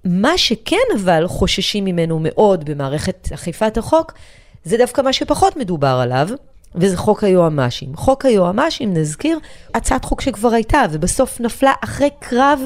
מה 0.06 0.38
שכן 0.38 0.78
אבל 0.96 1.28
חוששים 1.28 1.86
ממנו 1.86 2.20
מאוד 2.22 2.66
במערכת 2.66 3.30
אכיפת 3.34 3.78
החוק, 3.78 4.14
זה 4.64 4.78
דווקא 4.78 5.02
מה 5.02 5.14
שפחות 5.14 5.58
מדובר 5.58 6.00
עליו, 6.02 6.30
וזה 6.76 6.98
חוק 6.98 7.24
היועמ"שים. 7.24 7.96
חוק 7.96 8.26
היועמ"שים, 8.26 8.94
נזכיר, 8.94 9.40
הצעת 9.74 10.06
חוק 10.06 10.22
שכבר 10.22 10.54
הייתה, 10.54 10.84
ובסוף 10.92 11.40
נפלה 11.42 11.74
אחרי 11.84 12.10
קרב 12.20 12.60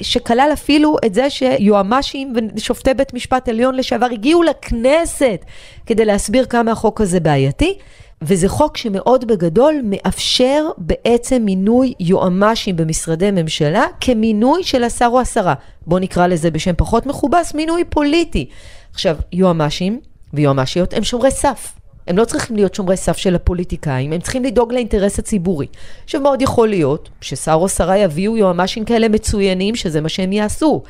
שכלל 0.00 0.50
אפילו 0.52 0.96
את 1.06 1.14
זה 1.14 1.30
שיועמ"שים 1.30 2.32
ושופטי 2.56 2.94
בית 2.94 3.14
משפט 3.14 3.48
עליון 3.48 3.74
לשעבר 3.74 4.06
הגיעו 4.12 4.42
לכנסת 4.42 5.44
כדי 5.86 6.04
להסביר 6.04 6.44
כמה 6.44 6.72
החוק 6.72 7.00
הזה 7.00 7.20
בעייתי. 7.20 7.78
וזה 8.22 8.48
חוק 8.48 8.76
שמאוד 8.76 9.26
בגדול 9.26 9.74
מאפשר 9.84 10.66
בעצם 10.78 11.42
מינוי 11.44 11.92
יועמ"שים 12.00 12.76
במשרדי 12.76 13.30
ממשלה 13.30 13.84
כמינוי 14.00 14.64
של 14.64 14.84
השר 14.84 15.08
או 15.12 15.20
השרה. 15.20 15.54
בואו 15.86 16.00
נקרא 16.00 16.26
לזה 16.26 16.50
בשם 16.50 16.72
פחות 16.76 17.06
מכובס, 17.06 17.54
מינוי 17.54 17.84
פוליטי. 17.84 18.48
עכשיו, 18.92 19.16
יועמ"שים 19.32 20.00
ויועמ"שיות 20.34 20.94
הם 20.94 21.04
שומרי 21.04 21.30
סף. 21.30 21.79
הם 22.10 22.18
לא 22.18 22.24
צריכים 22.24 22.56
להיות 22.56 22.74
שומרי 22.74 22.96
סף 22.96 23.16
של 23.16 23.34
הפוליטיקאים, 23.34 24.12
הם 24.12 24.20
צריכים 24.20 24.44
לדאוג 24.44 24.72
לאינטרס 24.72 25.18
הציבורי. 25.18 25.66
עכשיו, 26.04 26.20
מאוד 26.20 26.42
יכול 26.42 26.68
להיות 26.68 27.10
ששר 27.20 27.54
או 27.54 27.68
שרה 27.68 27.98
יביאו 27.98 28.36
יועמ"שים 28.36 28.84
כאלה 28.84 29.08
מצוינים, 29.08 29.74
שזה 29.74 30.00
מה 30.00 30.08
שהם 30.08 30.32
יעשו. 30.32 30.82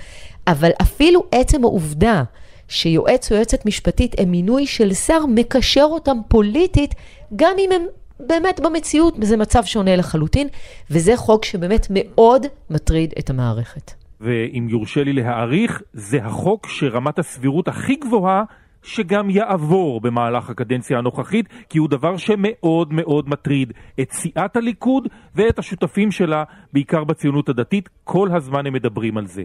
אבל 0.46 0.70
אפילו 0.82 1.24
עצם 1.32 1.64
העובדה 1.64 2.22
שיועץ 2.68 3.32
או 3.32 3.36
יועצת 3.36 3.66
משפטית 3.66 4.14
הם 4.18 4.30
מינוי 4.30 4.66
של 4.66 4.94
שר, 4.94 5.26
מקשר 5.26 5.86
אותם 5.90 6.16
פוליטית, 6.28 6.94
גם 7.36 7.54
אם 7.58 7.70
הם 7.72 7.82
באמת 8.20 8.60
במציאות, 8.60 9.14
זה 9.22 9.36
מצב 9.36 9.64
שונה 9.64 9.96
לחלוטין, 9.96 10.48
וזה 10.90 11.16
חוק 11.16 11.44
שבאמת 11.44 11.86
מאוד 11.90 12.46
מטריד 12.70 13.14
את 13.18 13.30
המערכת. 13.30 13.92
ואם 14.20 14.66
יורשה 14.70 15.04
לי 15.04 15.12
להעריך, 15.12 15.82
זה 15.92 16.18
החוק 16.24 16.66
שרמת 16.66 17.18
הסבירות 17.18 17.68
הכי 17.68 17.94
גבוהה 17.94 18.42
שגם 18.82 19.30
יעבור 19.30 20.00
במהלך 20.00 20.50
הקדנציה 20.50 20.98
הנוכחית, 20.98 21.48
כי 21.68 21.78
הוא 21.78 21.88
דבר 21.88 22.16
שמאוד 22.16 22.92
מאוד 22.92 23.28
מטריד 23.28 23.72
את 24.00 24.12
סיעת 24.12 24.56
הליכוד 24.56 25.08
ואת 25.34 25.58
השותפים 25.58 26.10
שלה, 26.10 26.44
בעיקר 26.72 27.04
בציונות 27.04 27.48
הדתית, 27.48 27.88
כל 28.04 28.28
הזמן 28.32 28.66
הם 28.66 28.72
מדברים 28.72 29.18
על 29.18 29.26
זה. 29.26 29.42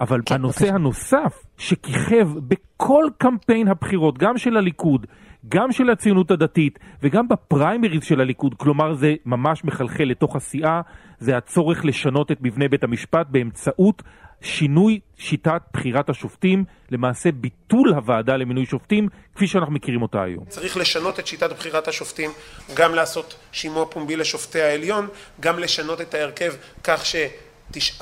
אבל 0.00 0.20
כן, 0.26 0.34
הנושא 0.34 0.64
בקשה. 0.64 0.74
הנוסף 0.74 1.44
שכיכב 1.58 2.28
בכל 2.48 3.04
קמפיין 3.18 3.68
הבחירות, 3.68 4.18
גם 4.18 4.38
של 4.38 4.56
הליכוד, 4.56 5.06
גם 5.48 5.72
של 5.72 5.90
הציונות 5.90 6.30
הדתית 6.30 6.78
וגם 7.02 7.28
בפריימריז 7.28 8.04
של 8.04 8.20
הליכוד, 8.20 8.54
כלומר 8.54 8.94
זה 8.94 9.14
ממש 9.26 9.64
מחלחל 9.64 10.04
לתוך 10.04 10.36
הסיעה, 10.36 10.80
זה 11.18 11.36
הצורך 11.36 11.84
לשנות 11.84 12.32
את 12.32 12.38
מבנה 12.40 12.68
בית 12.68 12.84
המשפט 12.84 13.26
באמצעות 13.30 14.02
שינוי 14.42 15.00
שיטת 15.18 15.62
בחירת 15.72 16.10
השופטים, 16.10 16.64
למעשה 16.90 17.32
ביטול 17.32 17.92
הוועדה 17.94 18.36
למינוי 18.36 18.66
שופטים, 18.66 19.08
כפי 19.34 19.46
שאנחנו 19.46 19.72
מכירים 19.72 20.02
אותה 20.02 20.22
היום. 20.22 20.44
צריך 20.48 20.76
לשנות 20.76 21.18
את 21.20 21.26
שיטת 21.26 21.52
בחירת 21.52 21.88
השופטים, 21.88 22.30
גם 22.74 22.94
לעשות 22.94 23.34
שימוע 23.52 23.86
פומבי 23.86 24.16
לשופטי 24.16 24.60
העליון, 24.60 25.08
גם 25.40 25.58
לשנות 25.58 26.00
את 26.00 26.14
ההרכב 26.14 26.52
כך 26.84 27.06
ש... 27.06 27.16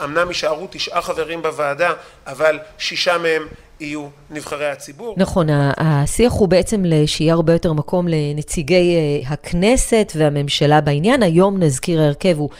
אמנם 0.04 0.28
יישארו 0.28 0.66
תשעה 0.70 1.02
חברים 1.02 1.42
בוועדה, 1.42 1.92
אבל 2.26 2.58
שישה 2.78 3.18
מהם 3.18 3.42
יהיו 3.80 4.08
נבחרי 4.30 4.70
הציבור. 4.70 5.14
נכון, 5.16 5.46
השיח 5.76 6.32
הוא 6.32 6.48
בעצם 6.48 6.82
שיהיה 7.06 7.34
הרבה 7.34 7.52
יותר 7.52 7.72
מקום 7.72 8.08
לנציגי 8.08 8.96
אה, 8.96 9.32
הכנסת 9.32 10.12
והממשלה 10.16 10.80
בעניין. 10.80 11.22
היום 11.22 11.62
נזכיר 11.62 12.00
ההרכב 12.00 12.38
הוא 12.38 12.50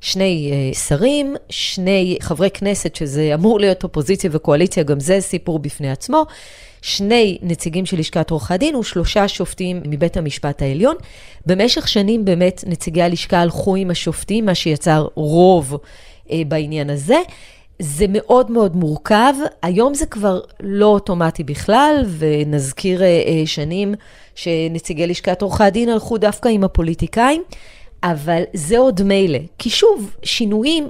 שני 0.00 0.50
אה, 0.52 0.74
שרים, 0.74 1.36
שני 1.50 2.16
חברי 2.20 2.50
כנסת, 2.50 2.96
שזה 2.96 3.30
אמור 3.34 3.60
להיות 3.60 3.84
אופוזיציה 3.84 4.30
וקואליציה, 4.32 4.82
גם 4.82 5.00
זה 5.00 5.20
סיפור 5.20 5.58
בפני 5.58 5.90
עצמו. 5.90 6.24
שני 6.82 7.38
נציגים 7.42 7.86
של 7.86 7.98
לשכת 7.98 8.30
עורכי 8.30 8.54
הדין 8.54 8.76
ושלושה 8.76 9.28
שופטים 9.28 9.80
מבית 9.84 10.16
המשפט 10.16 10.62
העליון. 10.62 10.96
במשך 11.46 11.88
שנים 11.88 12.24
באמת 12.24 12.64
נציגי 12.66 13.02
הלשכה 13.02 13.40
הלכו 13.40 13.76
עם 13.76 13.90
השופטים, 13.90 14.46
מה 14.46 14.54
שיצר 14.54 15.06
רוב 15.14 15.76
אה, 16.30 16.42
בעניין 16.48 16.90
הזה. 16.90 17.18
זה 17.78 18.06
מאוד 18.08 18.50
מאוד 18.50 18.76
מורכב, 18.76 19.34
היום 19.62 19.94
זה 19.94 20.06
כבר 20.06 20.40
לא 20.60 20.86
אוטומטי 20.86 21.44
בכלל, 21.44 22.04
ונזכיר 22.18 23.02
אה, 23.02 23.42
שנים 23.46 23.94
שנציגי 24.34 25.06
לשכת 25.06 25.42
עורכי 25.42 25.64
הדין 25.64 25.88
הלכו 25.88 26.18
דווקא 26.18 26.48
עם 26.48 26.64
הפוליטיקאים, 26.64 27.42
אבל 28.02 28.42
זה 28.54 28.78
עוד 28.78 29.02
מילא. 29.02 29.38
כי 29.58 29.70
שוב, 29.70 30.16
שינויים 30.22 30.88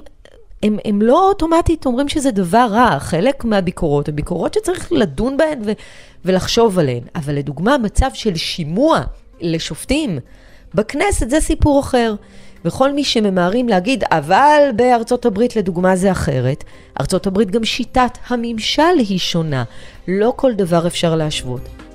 הם, 0.63 0.77
הם 0.85 1.01
לא 1.01 1.29
אוטומטית 1.29 1.85
אומרים 1.85 2.09
שזה 2.09 2.31
דבר 2.31 2.67
רע, 2.71 2.99
חלק 2.99 3.45
מהביקורות, 3.45 4.09
הן 4.09 4.15
ביקורות 4.15 4.53
שצריך 4.53 4.91
לדון 4.91 5.37
בהן 5.37 5.59
ו, 5.65 5.71
ולחשוב 6.25 6.79
עליהן. 6.79 7.03
אבל 7.15 7.35
לדוגמה, 7.35 7.77
מצב 7.77 8.09
של 8.13 8.35
שימוע 8.35 9.01
לשופטים 9.41 10.19
בכנסת 10.73 11.29
זה 11.29 11.39
סיפור 11.39 11.79
אחר. 11.79 12.15
וכל 12.65 12.93
מי 12.93 13.03
שממהרים 13.03 13.69
להגיד, 13.69 14.03
אבל 14.11 14.69
בארצות 14.75 15.25
הברית 15.25 15.55
לדוגמה 15.55 15.95
זה 15.95 16.11
אחרת, 16.11 16.63
ארצות 16.99 17.27
הברית 17.27 17.51
גם 17.51 17.63
שיטת 17.63 18.17
הממשל 18.27 18.97
היא 18.97 19.19
שונה. 19.19 19.63
לא 20.07 20.33
כל 20.35 20.53
דבר 20.53 20.87
אפשר 20.87 21.15
להשוות. 21.15 21.86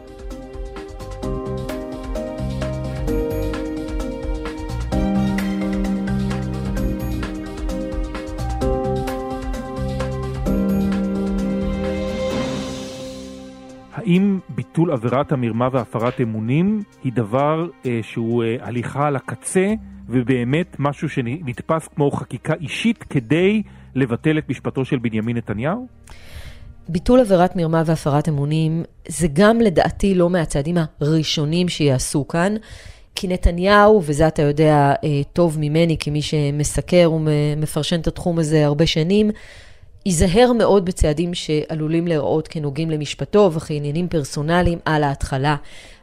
ביטול 14.73 14.93
עבירת 14.93 15.33
המרמה 15.33 15.69
והפרת 15.73 16.21
אמונים 16.21 16.83
היא 17.05 17.13
דבר 17.13 17.69
אה, 17.87 18.01
שהוא 18.03 18.45
אה, 18.45 18.57
הליכה 18.61 19.07
על 19.07 19.17
הקצה 19.17 19.75
ובאמת 20.09 20.77
משהו 20.79 21.09
שנתפס 21.09 21.89
כמו 21.89 22.11
חקיקה 22.11 22.55
אישית 22.61 23.03
כדי 23.03 23.63
לבטל 23.95 24.39
את 24.39 24.49
משפטו 24.49 24.85
של 24.85 24.99
בנימין 24.99 25.37
נתניהו? 25.37 25.87
ביטול 26.89 27.21
עבירת 27.21 27.57
מרמה 27.57 27.83
והפרת 27.87 28.29
אמונים 28.29 28.83
זה 29.09 29.27
גם 29.33 29.61
לדעתי 29.61 30.15
לא 30.15 30.31
מהצעדים 30.31 30.77
הראשונים 31.01 31.69
שיעשו 31.69 32.29
כאן. 32.29 32.55
כי 33.15 33.29
נתניהו, 33.29 34.03
וזה 34.05 34.29
אתה 34.29 34.43
יודע 34.43 34.95
אה, 35.05 35.21
טוב 35.33 35.57
ממני, 35.61 35.97
כמי 36.01 36.23
שמסקר 36.23 37.13
ומפרשן 37.13 38.01
את 38.01 38.07
התחום 38.07 38.39
הזה 38.39 38.67
הרבה 38.67 38.87
שנים, 38.87 39.31
ייזהר 40.07 40.53
מאוד 40.53 40.85
בצעדים 40.85 41.35
שעלולים 41.35 42.07
להיראות 42.07 42.49
כנוגעים 42.49 42.91
למשפטו 42.91 43.53
וכעניינים 43.53 44.09
פרסונליים 44.09 44.79
על 44.85 45.05
ההתחלה. 45.05 45.57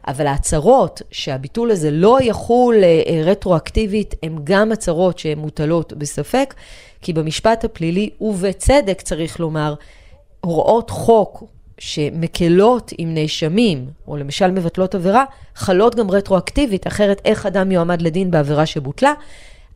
אבל 0.06 0.26
ההצהרות 0.26 1.02
שהביטול 1.10 1.70
הזה 1.70 1.90
לא 1.90 2.18
יחול 2.22 2.74
אה, 2.84 3.22
רטרואקטיבית, 3.24 4.14
הן 4.22 4.38
גם 4.44 4.72
הצהרות 4.72 5.18
שהן 5.18 5.38
מוטלות 5.38 5.92
בספק, 5.92 6.54
כי 7.02 7.12
במשפט 7.12 7.64
הפלילי, 7.64 8.10
ובצדק 8.20 9.00
צריך 9.00 9.40
לומר, 9.40 9.74
הוראות 10.40 10.90
חוק 10.90 11.44
שמקלות 11.78 12.92
עם 12.98 13.14
נאשמים, 13.14 13.86
או 14.08 14.16
למשל 14.16 14.50
מבטלות 14.50 14.94
עבירה, 14.94 15.24
חלות 15.54 15.94
גם 15.94 16.10
רטרואקטיבית, 16.10 16.86
אחרת 16.86 17.20
איך 17.24 17.46
אדם 17.46 17.72
יועמד 17.72 18.02
לדין 18.02 18.30
בעבירה 18.30 18.66
שבוטלה. 18.66 19.12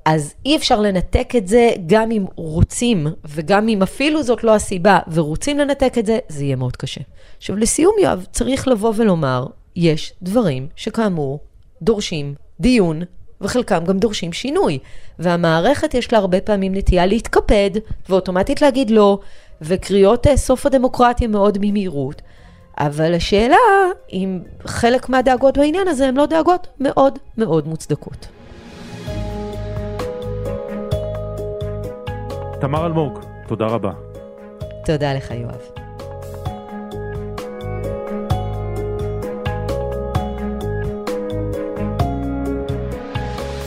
אז 0.05 0.35
אי 0.47 0.57
אפשר 0.57 0.81
לנתק 0.81 1.33
את 1.37 1.49
זה, 1.49 1.71
גם 1.87 2.11
אם 2.11 2.25
רוצים, 2.35 3.07
וגם 3.25 3.69
אם 3.69 3.83
אפילו 3.83 4.23
זאת 4.23 4.45
לא 4.45 4.55
הסיבה, 4.55 4.99
ורוצים 5.13 5.59
לנתק 5.59 5.99
את 5.99 6.07
זה, 6.07 6.19
זה 6.29 6.45
יהיה 6.45 6.57
מאוד 6.57 6.77
קשה. 6.77 7.01
עכשיו, 7.39 7.57
לסיום, 7.57 7.95
יואב, 8.03 8.27
צריך 8.33 8.69
לבוא 8.69 8.93
ולומר, 8.97 9.47
יש 9.77 10.13
דברים 10.23 10.69
שכאמור 10.77 11.39
דורשים 11.83 12.35
דיון, 12.61 13.03
וחלקם 13.41 13.85
גם 13.85 13.99
דורשים 13.99 14.33
שינוי. 14.33 14.79
והמערכת 15.19 15.95
יש 15.95 16.13
לה 16.13 16.19
הרבה 16.19 16.41
פעמים 16.41 16.75
נטייה 16.75 17.07
להתקפד, 17.07 17.71
ואוטומטית 18.09 18.63
להגיד 18.63 18.91
לא, 18.91 19.19
וקריאות 19.63 20.27
אה, 20.27 20.37
סוף 20.37 20.67
הדמוקרטיה 20.67 21.29
מאוד 21.29 21.59
במהירות. 21.59 22.23
אבל 22.79 23.15
השאלה 23.15 23.57
אם 24.13 24.41
חלק 24.67 25.09
מהדאגות 25.09 25.59
בעניין 25.59 25.89
הזה 25.89 26.09
הן 26.09 26.17
לא 26.17 26.27
דאגות 26.27 26.67
מאוד 26.81 27.19
מאוד 27.39 27.69
מוצדקות. 27.69 28.27
תמר 32.65 32.87
אלמוג, 32.87 33.19
תודה 33.47 33.67
רבה. 33.67 33.93
תודה 34.85 35.15
לך, 35.15 35.31
יואב. 35.31 35.61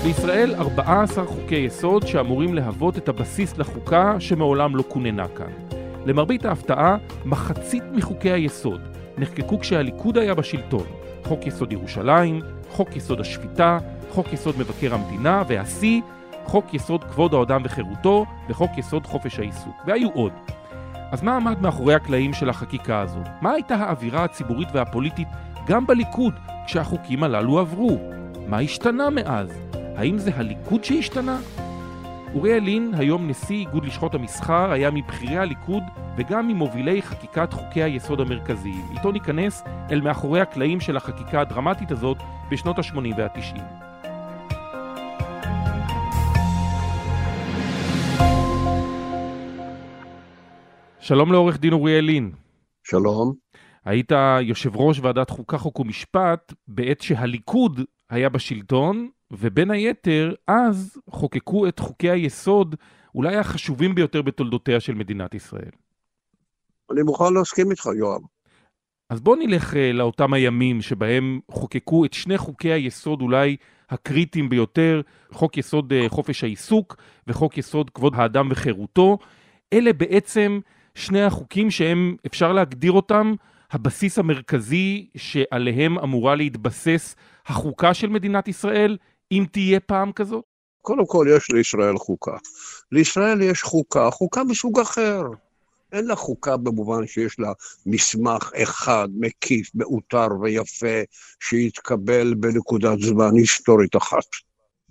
בישראל 0.03 0.55
14 0.55 1.25
חוקי 1.25 1.55
יסוד 1.55 2.07
שאמורים 2.07 2.53
להוות 2.53 2.97
את 2.97 3.09
הבסיס 3.09 3.57
לחוקה 3.57 4.15
שמעולם 4.19 4.75
לא 4.75 4.83
כוננה 4.87 5.27
כאן. 5.27 5.79
למרבית 6.05 6.45
ההפתעה, 6.45 6.97
מחצית 7.25 7.83
מחוקי 7.93 8.31
היסוד 8.31 8.81
נחקקו 9.17 9.59
כשהליכוד 9.59 10.17
היה 10.17 10.33
בשלטון. 10.33 10.85
חוק 11.23 11.47
יסוד 11.47 11.73
ירושלים, 11.73 12.41
חוק 12.69 12.95
יסוד 12.95 13.19
השפיטה, 13.19 13.77
חוק 14.09 14.33
יסוד 14.33 14.55
מבקר 14.59 14.93
המדינה, 14.93 15.43
והשיא, 15.47 16.01
חוק 16.47 16.73
יסוד 16.73 17.03
כבוד 17.03 17.33
האדם 17.33 17.61
וחירותו 17.65 18.25
וחוק 18.49 18.77
יסוד 18.77 19.05
חופש 19.05 19.39
העיסוק, 19.39 19.75
והיו 19.85 20.09
עוד. 20.09 20.31
אז 21.11 21.23
מה 21.23 21.35
עמד 21.35 21.61
מאחורי 21.61 21.93
הקלעים 21.93 22.33
של 22.33 22.49
החקיקה 22.49 23.01
הזו? 23.01 23.19
מה 23.41 23.51
הייתה 23.51 23.75
האווירה 23.75 24.23
הציבורית 24.23 24.67
והפוליטית 24.73 25.27
גם 25.67 25.87
בליכוד 25.87 26.33
כשהחוקים 26.65 27.23
הללו 27.23 27.59
עברו? 27.59 27.97
מה 28.47 28.59
השתנה 28.59 29.09
מאז? 29.09 29.49
האם 29.95 30.17
זה 30.17 30.31
הליכוד 30.35 30.83
שהשתנה? 30.83 31.37
אוריאל 32.33 32.63
לין, 32.63 32.93
היום 32.97 33.27
נשיא 33.27 33.55
איגוד 33.55 33.85
לשכות 33.85 34.15
המסחר, 34.15 34.71
היה 34.71 34.91
מבכירי 34.91 35.37
הליכוד 35.37 35.83
וגם 36.17 36.47
ממובילי 36.47 37.01
חקיקת 37.01 37.53
חוקי 37.53 37.83
היסוד 37.83 38.19
המרכזיים. 38.19 38.85
איתו 38.91 39.11
ניכנס 39.11 39.63
אל 39.91 40.01
מאחורי 40.01 40.41
הקלעים 40.41 40.79
של 40.79 40.97
החקיקה 40.97 41.41
הדרמטית 41.41 41.91
הזאת 41.91 42.17
בשנות 42.51 42.79
ה-80 42.79 42.97
וה-90. 43.17 43.86
שלום 51.07 51.31
לעורך 51.31 51.59
דין 51.59 51.73
אוריאל 51.73 52.05
לין. 52.05 52.31
שלום. 52.83 53.33
היית 53.85 54.11
יושב 54.41 54.75
ראש 54.75 54.99
ועדת 54.99 55.29
חוקה, 55.29 55.57
חוק 55.57 55.79
ומשפט 55.79 56.53
בעת 56.67 57.01
שהליכוד 57.01 57.81
היה 58.09 58.29
בשלטון, 58.29 59.09
ובין 59.31 59.71
היתר, 59.71 60.33
אז 60.47 60.97
חוקקו 61.09 61.67
את 61.67 61.79
חוקי 61.79 62.09
היסוד 62.09 62.75
אולי 63.15 63.35
החשובים 63.35 63.95
ביותר 63.95 64.21
בתולדותיה 64.21 64.79
של 64.79 64.93
מדינת 64.93 65.33
ישראל. 65.33 65.71
אני 66.91 67.01
מוכן 67.03 67.33
להסכים 67.33 67.71
איתך, 67.71 67.85
יואב. 67.99 68.21
אז 69.09 69.21
בוא 69.21 69.35
נלך 69.35 69.73
uh, 69.73 69.77
לאותם 69.93 70.33
הימים 70.33 70.81
שבהם 70.81 71.39
חוקקו 71.51 72.05
את 72.05 72.13
שני 72.13 72.37
חוקי 72.37 72.71
היסוד 72.71 73.21
אולי 73.21 73.55
הקריטיים 73.89 74.49
ביותר, 74.49 75.01
חוק 75.31 75.57
יסוד 75.57 75.93
uh, 75.93 76.09
חופש 76.09 76.43
העיסוק 76.43 76.95
וחוק 77.27 77.57
יסוד 77.57 77.89
כבוד 77.89 78.13
האדם 78.15 78.47
וחירותו. 78.51 79.17
אלה 79.73 79.93
בעצם 79.93 80.59
שני 80.97 81.23
החוקים 81.23 81.71
שהם, 81.71 82.15
אפשר 82.25 82.53
להגדיר 82.53 82.91
אותם, 82.91 83.33
הבסיס 83.71 84.19
המרכזי 84.19 85.07
שעליהם 85.17 85.99
אמורה 85.99 86.35
להתבסס 86.35 87.15
החוקה 87.47 87.93
של 87.93 88.07
מדינת 88.07 88.47
ישראל, 88.47 88.97
אם 89.31 89.45
תהיה 89.51 89.79
פעם 89.79 90.11
כזאת? 90.11 90.43
קודם 90.81 91.05
כל, 91.05 91.27
יש 91.29 91.51
לישראל 91.51 91.97
חוקה. 91.97 92.37
לישראל 92.91 93.41
יש 93.41 93.63
חוקה, 93.63 94.11
חוקה 94.11 94.43
מסוג 94.43 94.79
אחר. 94.79 95.23
אין 95.91 96.05
לה 96.05 96.15
חוקה 96.15 96.57
במובן 96.57 97.07
שיש 97.07 97.39
לה 97.39 97.51
מסמך 97.85 98.51
אחד, 98.55 99.07
מקיף, 99.19 99.71
מאותר 99.75 100.27
ויפה, 100.41 101.01
שיתקבל 101.39 102.33
בנקודת 102.33 102.99
זמן 102.99 103.35
היסטורית 103.35 103.95
אחת. 103.95 104.25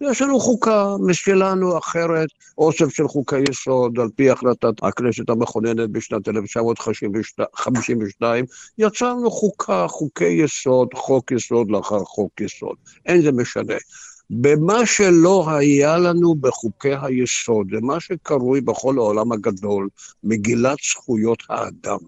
יש 0.00 0.22
לנו 0.22 0.40
חוקה 0.40 0.96
משלנו 1.00 1.78
אחרת, 1.78 2.28
אוסף 2.58 2.88
של 2.88 3.08
חוקי 3.08 3.40
יסוד, 3.50 3.98
על 3.98 4.08
פי 4.16 4.30
החלטת 4.30 4.82
הכנסת 4.82 5.30
המכוננת 5.30 5.90
בשנת 5.90 6.28
1952, 6.28 8.44
יצרנו 8.78 9.30
חוקה, 9.30 9.86
חוקי 9.88 10.42
יסוד, 10.44 10.88
חוק 10.94 11.32
יסוד 11.32 11.70
לאחר 11.70 12.04
חוק 12.04 12.40
יסוד. 12.40 12.76
אין 13.06 13.22
זה 13.22 13.32
משנה. 13.32 13.74
במה 14.30 14.86
שלא 14.86 15.50
היה 15.50 15.96
לנו 15.96 16.34
בחוקי 16.34 16.94
היסוד, 17.02 17.66
זה 17.70 17.80
מה 17.80 18.00
שקרוי 18.00 18.60
בכל 18.60 18.98
העולם 18.98 19.32
הגדול 19.32 19.88
מגילת 20.24 20.78
זכויות 20.90 21.42
האדם. 21.48 21.98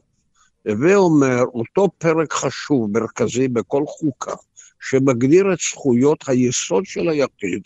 הווה 0.68 0.94
אומר, 0.94 1.42
אותו 1.54 1.88
פרק 1.98 2.32
חשוב, 2.32 2.98
מרכזי 2.98 3.48
בכל 3.48 3.82
חוקה, 3.86 4.34
שמגדיר 4.80 5.52
את 5.52 5.58
זכויות 5.58 6.28
היסוד 6.28 6.84
של 6.86 7.08
היחיד, 7.08 7.62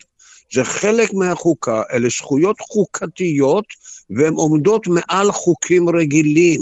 זה 0.51 0.63
חלק 0.63 1.13
מהחוקה, 1.13 1.81
אלה 1.93 2.09
זכויות 2.09 2.61
חוקתיות, 2.61 3.65
והן 4.09 4.33
עומדות 4.33 4.87
מעל 4.87 5.31
חוקים 5.31 5.89
רגילים. 5.89 6.61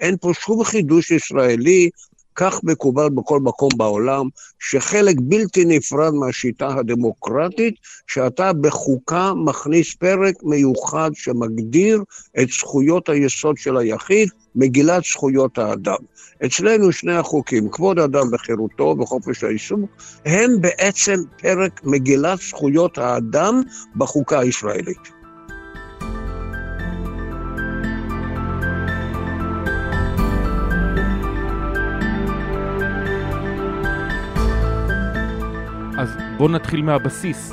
אין 0.00 0.16
פה 0.20 0.32
שום 0.40 0.64
חידוש 0.64 1.10
ישראלי, 1.10 1.90
כך 2.34 2.60
מקובל 2.64 3.08
בכל 3.08 3.40
מקום 3.40 3.70
בעולם, 3.76 4.28
שחלק 4.58 5.16
בלתי 5.20 5.64
נפרד 5.64 6.14
מהשיטה 6.14 6.68
הדמוקרטית, 6.68 7.74
שאתה 8.06 8.52
בחוקה 8.52 9.32
מכניס 9.34 9.94
פרק 9.94 10.34
מיוחד 10.42 11.10
שמגדיר 11.14 12.02
את 12.42 12.48
זכויות 12.48 13.08
היסוד 13.08 13.56
של 13.56 13.76
היחיד, 13.76 14.28
מגילת 14.54 15.02
זכויות 15.04 15.58
האדם. 15.58 15.96
אצלנו 16.46 16.92
שני 16.92 17.16
החוקים, 17.16 17.68
כבוד 17.68 17.98
האדם 17.98 18.26
וחירותו 18.32 18.96
וחופש 19.00 19.44
העיסוק, 19.44 19.80
הם 20.24 20.60
בעצם 20.60 21.20
פרק 21.42 21.80
מגילת 21.84 22.38
זכויות 22.38 22.98
האדם 22.98 23.62
בחוקה 23.96 24.38
הישראלית. 24.38 25.19
בואו 36.40 36.52
נתחיל 36.52 36.82
מהבסיס. 36.82 37.52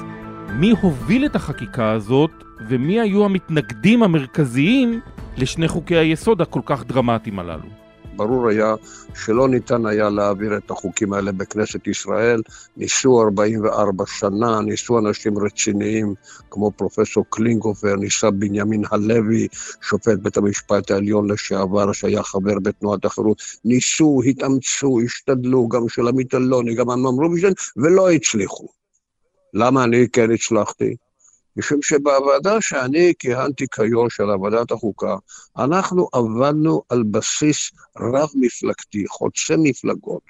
מי 0.50 0.74
הוביל 0.82 1.26
את 1.26 1.36
החקיקה 1.36 1.92
הזאת, 1.92 2.32
ומי 2.70 3.00
היו 3.00 3.26
המתנגדים 3.26 4.04
המרכזיים 4.04 5.00
לשני 5.38 5.68
חוקי 5.68 5.96
היסוד 5.96 6.42
הכל 6.42 6.62
כך 6.66 6.86
דרמטיים 6.86 7.40
הללו? 7.40 7.70
ברור 8.16 8.48
היה 8.50 8.76
שלא 9.16 9.50
ניתן 9.50 9.86
היה 9.86 10.10
להעביר 10.10 10.58
את 10.58 10.72
החוקים 10.72 11.14
האלה 11.14 11.32
בכנסת 11.32 11.88
ישראל. 11.88 12.42
ניסו 12.78 13.22
44 13.22 14.04
שנה, 14.08 14.62
ניסו 14.62 15.00
אנשים 15.00 15.38
רציניים 15.38 16.14
כמו 16.50 16.72
פרופסור 16.72 17.26
קלינגופר, 17.30 17.96
ניסה 17.96 18.32
בנימין 18.32 18.84
הלוי, 18.92 19.48
שופט 19.82 20.20
בית 20.22 20.38
המשפט 20.38 20.92
העליון 20.92 21.32
לשעבר, 21.32 21.92
שהיה 21.92 22.24
חבר 22.24 22.60
בתנועת 22.64 23.06
החירות. 23.06 23.42
ניסו, 23.66 24.22
התאמצו, 24.30 25.00
השתדלו, 25.06 25.68
גם 25.68 25.90
של 25.90 26.08
עמית 26.08 26.36
אלוני, 26.36 26.76
גם 26.76 26.90
אמנון 26.90 27.16
רובינשטיין, 27.16 27.54
ולא 27.78 28.12
הצליחו. 28.12 28.77
למה 29.54 29.84
אני 29.84 30.10
כן 30.10 30.32
הצלחתי? 30.32 30.96
משום 31.58 31.82
שבוועדה 31.82 32.58
שאני 32.62 33.14
כיהנתי 33.20 33.66
כיו"ר 33.72 34.10
של 34.10 34.30
ועדת 34.30 34.72
החוקה, 34.72 35.16
אנחנו 35.58 36.08
עבדנו 36.14 36.82
על 36.90 37.04
בסיס 37.04 37.72
רב-מפלגתי, 38.00 39.08
חוצה 39.08 39.56
מפלגות. 39.58 40.22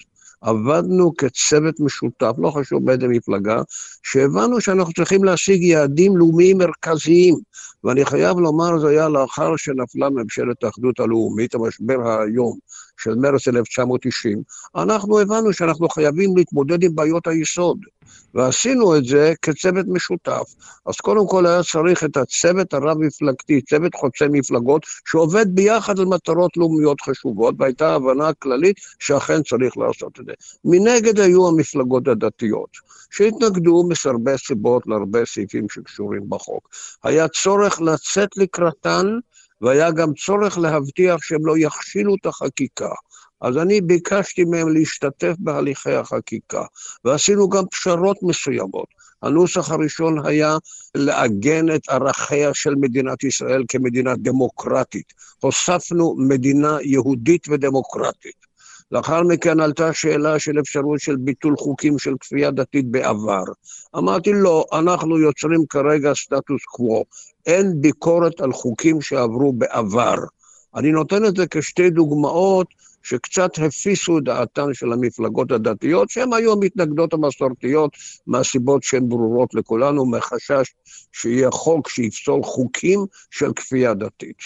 עבדנו 0.41 1.13
כצוות 1.17 1.79
משותף, 1.79 2.31
לא 2.37 2.49
חשוב 2.49 2.85
באיזה 2.85 3.07
מפלגה, 3.07 3.61
שהבנו 4.03 4.61
שאנחנו 4.61 4.93
צריכים 4.93 5.23
להשיג 5.23 5.63
יעדים 5.63 6.17
לאומיים 6.17 6.57
מרכזיים. 6.57 7.35
ואני 7.83 8.05
חייב 8.05 8.37
לומר, 8.37 8.79
זה 8.79 8.87
היה 8.87 9.09
לאחר 9.09 9.55
שנפלה 9.55 10.09
ממשלת 10.09 10.63
האחדות 10.63 10.99
הלאומית, 10.99 11.55
המשבר 11.55 12.07
האיום 12.07 12.57
של 12.97 13.15
מרץ 13.15 13.47
1990, 13.47 14.41
אנחנו 14.75 15.19
הבנו 15.19 15.53
שאנחנו 15.53 15.89
חייבים 15.89 16.37
להתמודד 16.37 16.83
עם 16.83 16.95
בעיות 16.95 17.27
היסוד. 17.27 17.77
ועשינו 18.33 18.97
את 18.97 19.05
זה 19.05 19.33
כצוות 19.41 19.85
משותף. 19.87 20.53
אז 20.85 20.95
קודם 20.95 21.27
כל 21.27 21.45
היה 21.45 21.63
צריך 21.63 22.03
את 22.03 22.17
הצוות 22.17 22.73
הרב-מפלגתי, 22.73 23.61
צוות 23.61 23.95
חוצה 23.95 24.25
מפלגות, 24.31 24.85
שעובד 25.05 25.45
ביחד 25.55 25.99
על 25.99 26.05
מטרות 26.05 26.57
לאומיות 26.57 27.01
חשובות, 27.01 27.55
והייתה 27.59 27.95
הבנה 27.95 28.33
כללית 28.33 28.75
שאכן 28.99 29.43
צריך 29.43 29.77
לעשות 29.77 30.19
את 30.19 30.25
זה. 30.25 30.33
מנגד 30.65 31.19
היו 31.19 31.47
המפלגות 31.47 32.07
הדתיות, 32.07 32.69
שהתנגדו 33.11 33.83
מסרבה 33.89 34.37
סיבות 34.37 34.87
להרבה 34.87 35.25
סעיפים 35.25 35.69
שקשורים 35.69 36.29
בחוק. 36.29 36.69
היה 37.03 37.27
צורך 37.27 37.81
לצאת 37.81 38.29
לקראתן, 38.37 39.07
והיה 39.61 39.91
גם 39.91 40.13
צורך 40.13 40.57
להבטיח 40.57 41.21
שהם 41.21 41.45
לא 41.45 41.53
יכשילו 41.57 42.15
את 42.15 42.25
החקיקה. 42.25 42.89
אז 43.41 43.57
אני 43.57 43.81
ביקשתי 43.81 44.43
מהם 44.43 44.69
להשתתף 44.73 45.33
בהליכי 45.39 45.93
החקיקה, 45.93 46.63
ועשינו 47.05 47.49
גם 47.49 47.63
פשרות 47.71 48.17
מסוימות. 48.23 48.87
הנוסח 49.21 49.71
הראשון 49.71 50.25
היה 50.25 50.57
לעגן 50.95 51.75
את 51.75 51.89
ערכיה 51.89 52.53
של 52.53 52.75
מדינת 52.75 53.23
ישראל 53.23 53.63
כמדינה 53.67 54.15
דמוקרטית. 54.15 55.13
הוספנו 55.39 56.15
מדינה 56.17 56.77
יהודית 56.81 57.47
ודמוקרטית. 57.49 58.46
לאחר 58.91 59.21
מכן 59.23 59.59
עלתה 59.59 59.93
שאלה 59.93 60.39
של 60.39 60.59
אפשרות 60.59 60.99
של 60.99 61.15
ביטול 61.15 61.55
חוקים 61.57 61.99
של 61.99 62.13
כפייה 62.19 62.51
דתית 62.51 62.91
בעבר. 62.91 63.43
אמרתי, 63.97 64.33
לא, 64.33 64.65
אנחנו 64.73 65.19
יוצרים 65.19 65.65
כרגע 65.69 66.13
סטטוס 66.13 66.65
קוו. 66.65 67.03
אין 67.45 67.81
ביקורת 67.81 68.41
על 68.41 68.53
חוקים 68.53 69.01
שעברו 69.01 69.53
בעבר. 69.53 70.15
אני 70.75 70.91
נותן 70.91 71.25
את 71.25 71.35
זה 71.35 71.45
כשתי 71.47 71.89
דוגמאות 71.89 72.67
שקצת 73.03 73.51
הפיסו 73.67 74.17
את 74.17 74.23
דעתן 74.23 74.73
של 74.73 74.93
המפלגות 74.93 75.51
הדתיות, 75.51 76.09
שהן 76.09 76.33
היו 76.33 76.53
המתנגדות 76.53 77.13
המסורתיות 77.13 77.91
מהסיבות 78.27 78.83
שהן 78.83 79.09
ברורות 79.09 79.53
לכולנו, 79.53 80.05
מחשש 80.05 80.73
שיהיה 81.11 81.51
חוק 81.51 81.89
שיפסול 81.89 82.43
חוקים 82.43 83.05
של 83.31 83.53
כפייה 83.53 83.93
דתית. 83.93 84.37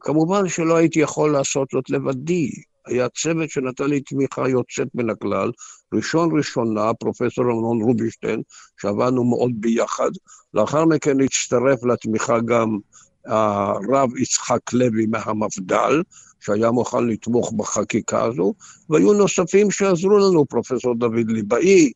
כמובן 0.00 0.48
שלא 0.48 0.76
הייתי 0.76 1.00
יכול 1.00 1.32
לעשות 1.32 1.68
זאת 1.72 1.90
לבדי. 1.90 2.50
היה 2.88 3.08
צוות 3.08 3.50
שנתן 3.50 3.84
לי 3.84 4.00
תמיכה 4.00 4.48
יוצאת 4.48 4.88
מן 4.94 5.10
הכלל, 5.10 5.50
ראשון 5.94 6.38
ראשונה, 6.38 6.94
פרופסור 6.94 7.44
אמנון 7.44 7.82
רובינשטיין, 7.82 8.42
שעבדנו 8.80 9.24
מאוד 9.24 9.50
ביחד. 9.54 10.10
לאחר 10.54 10.84
מכן 10.84 11.20
הצטרף 11.20 11.84
לתמיכה 11.84 12.40
גם 12.40 12.78
הרב 13.26 14.16
יצחק 14.16 14.72
לוי 14.72 15.06
מהמפד"ל, 15.06 16.02
שהיה 16.40 16.70
מוכן 16.70 17.06
לתמוך 17.06 17.52
בחקיקה 17.52 18.24
הזו, 18.24 18.54
והיו 18.90 19.12
נוספים 19.12 19.70
שעזרו 19.70 20.18
לנו, 20.18 20.46
פרופסור 20.46 20.94
דוד 20.94 21.30
ליבאי, 21.30 21.92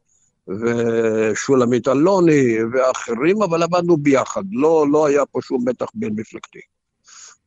ושולמית 0.48 1.88
אלוני 1.88 2.56
ואחרים, 2.72 3.42
אבל 3.42 3.62
עבדנו 3.62 3.96
ביחד, 3.96 4.42
לא, 4.52 4.86
לא 4.92 5.06
היה 5.06 5.26
פה 5.26 5.38
שום 5.42 5.68
מתח 5.68 5.86
בין 5.94 6.12
מפלגתי. 6.16 6.71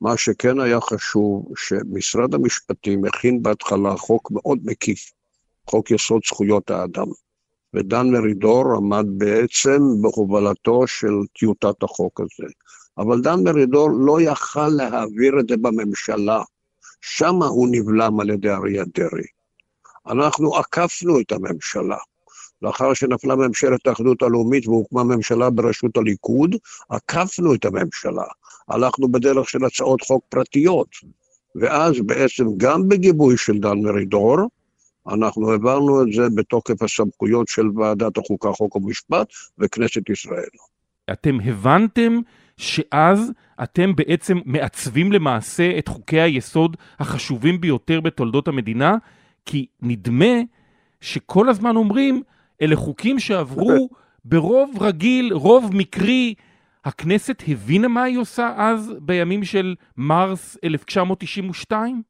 מה 0.01 0.17
שכן 0.17 0.59
היה 0.59 0.81
חשוב, 0.81 1.45
שמשרד 1.57 2.33
המשפטים 2.33 3.05
הכין 3.05 3.43
בהתחלה 3.43 3.97
חוק 3.97 4.31
מאוד 4.31 4.59
מקיף, 4.63 5.11
חוק 5.69 5.91
יסוד 5.91 6.21
זכויות 6.27 6.71
האדם. 6.71 7.07
ודן 7.73 8.07
מרידור 8.07 8.75
עמד 8.77 9.05
בעצם 9.17 9.79
בהובלתו 10.01 10.87
של 10.87 11.13
טיוטת 11.39 11.83
החוק 11.83 12.21
הזה. 12.21 12.53
אבל 12.97 13.21
דן 13.21 13.43
מרידור 13.43 13.89
לא 13.91 14.21
יכל 14.21 14.67
להעביר 14.67 15.39
את 15.39 15.49
זה 15.49 15.57
בממשלה. 15.57 16.43
שם 17.01 17.35
הוא 17.43 17.67
נבלם 17.71 18.19
על 18.19 18.29
ידי 18.29 18.49
אריה 18.49 18.83
דרעי. 18.95 19.27
אנחנו 20.07 20.55
עקפנו 20.55 21.19
את 21.19 21.31
הממשלה. 21.31 21.97
לאחר 22.65 22.93
שנפלה 22.93 23.35
ממשלת 23.35 23.87
האחדות 23.87 24.21
הלאומית 24.21 24.67
והוקמה 24.67 25.03
ממשלה 25.03 25.49
בראשות 25.49 25.97
הליכוד, 25.97 26.55
עקפנו 26.89 27.55
את 27.55 27.65
הממשלה. 27.65 28.23
הלכנו 28.67 29.11
בדרך 29.11 29.49
של 29.49 29.65
הצעות 29.65 30.01
חוק 30.01 30.23
פרטיות. 30.29 30.87
ואז 31.55 31.93
בעצם 32.05 32.45
גם 32.57 32.89
בגיבוי 32.89 33.37
של 33.37 33.57
דן 33.57 33.79
מרידור, 33.79 34.37
אנחנו 35.07 35.51
העברנו 35.51 36.03
את 36.03 36.13
זה 36.13 36.23
בתוקף 36.35 36.81
הסמכויות 36.81 37.47
של 37.47 37.67
ועדת 37.75 38.17
החוקה, 38.17 38.51
חוק 38.51 38.75
ומשפט 38.75 39.27
וכנסת 39.59 40.09
ישראל. 40.09 40.55
אתם 41.11 41.37
הבנתם 41.45 42.19
שאז 42.57 43.31
אתם 43.63 43.95
בעצם 43.95 44.37
מעצבים 44.45 45.11
למעשה 45.11 45.77
את 45.77 45.87
חוקי 45.87 46.21
היסוד 46.21 46.77
החשובים 46.99 47.61
ביותר 47.61 48.01
בתולדות 48.01 48.47
המדינה, 48.47 48.95
כי 49.45 49.65
נדמה 49.81 50.35
שכל 51.01 51.49
הזמן 51.49 51.75
אומרים, 51.75 52.23
אלה 52.61 52.75
חוקים 52.75 53.19
שעברו 53.19 53.89
ברוב 54.25 54.71
רגיל, 54.79 55.33
רוב 55.33 55.69
מקרי. 55.73 56.33
הכנסת 56.85 57.43
הבינה 57.47 57.87
מה 57.87 58.03
היא 58.03 58.17
עושה 58.17 58.53
אז, 58.57 58.91
בימים 58.99 59.43
של 59.43 59.75
מרס 59.97 60.57
1992? 60.63 62.01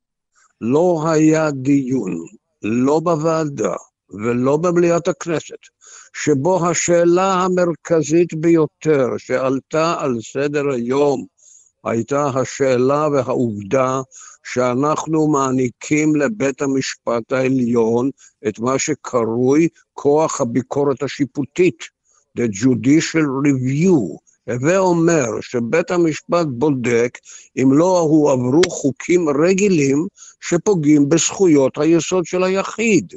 לא 0.61 1.03
היה 1.07 1.51
דיון, 1.51 2.11
לא 2.63 2.99
בוועדה 2.99 3.73
ולא 4.25 4.57
במליאת 4.57 5.07
הכנסת, 5.07 5.59
שבו 6.13 6.69
השאלה 6.69 7.33
המרכזית 7.33 8.33
ביותר 8.33 9.07
שעלתה 9.17 9.95
על 9.99 10.17
סדר 10.21 10.69
היום 10.69 11.25
הייתה 11.85 12.27
השאלה 12.27 13.07
והעובדה 13.07 14.01
שאנחנו 14.43 15.27
מעניקים 15.27 16.15
לבית 16.15 16.61
המשפט 16.61 17.31
העליון 17.31 18.09
את 18.47 18.59
מה 18.59 18.79
שקרוי 18.79 19.67
כוח 19.93 20.41
הביקורת 20.41 21.03
השיפוטית, 21.03 21.83
the 22.39 22.41
judicial 22.41 23.27
review. 23.45 24.17
הווה 24.49 24.77
אומר 24.77 25.25
שבית 25.41 25.91
המשפט 25.91 26.45
בודק 26.49 27.17
אם 27.57 27.69
לא 27.73 27.99
הועברו 27.99 28.61
חוקים 28.69 29.29
רגילים 29.29 30.07
שפוגעים 30.41 31.09
בזכויות 31.09 31.77
היסוד 31.77 32.25
של 32.25 32.43
היחיד. 32.43 33.13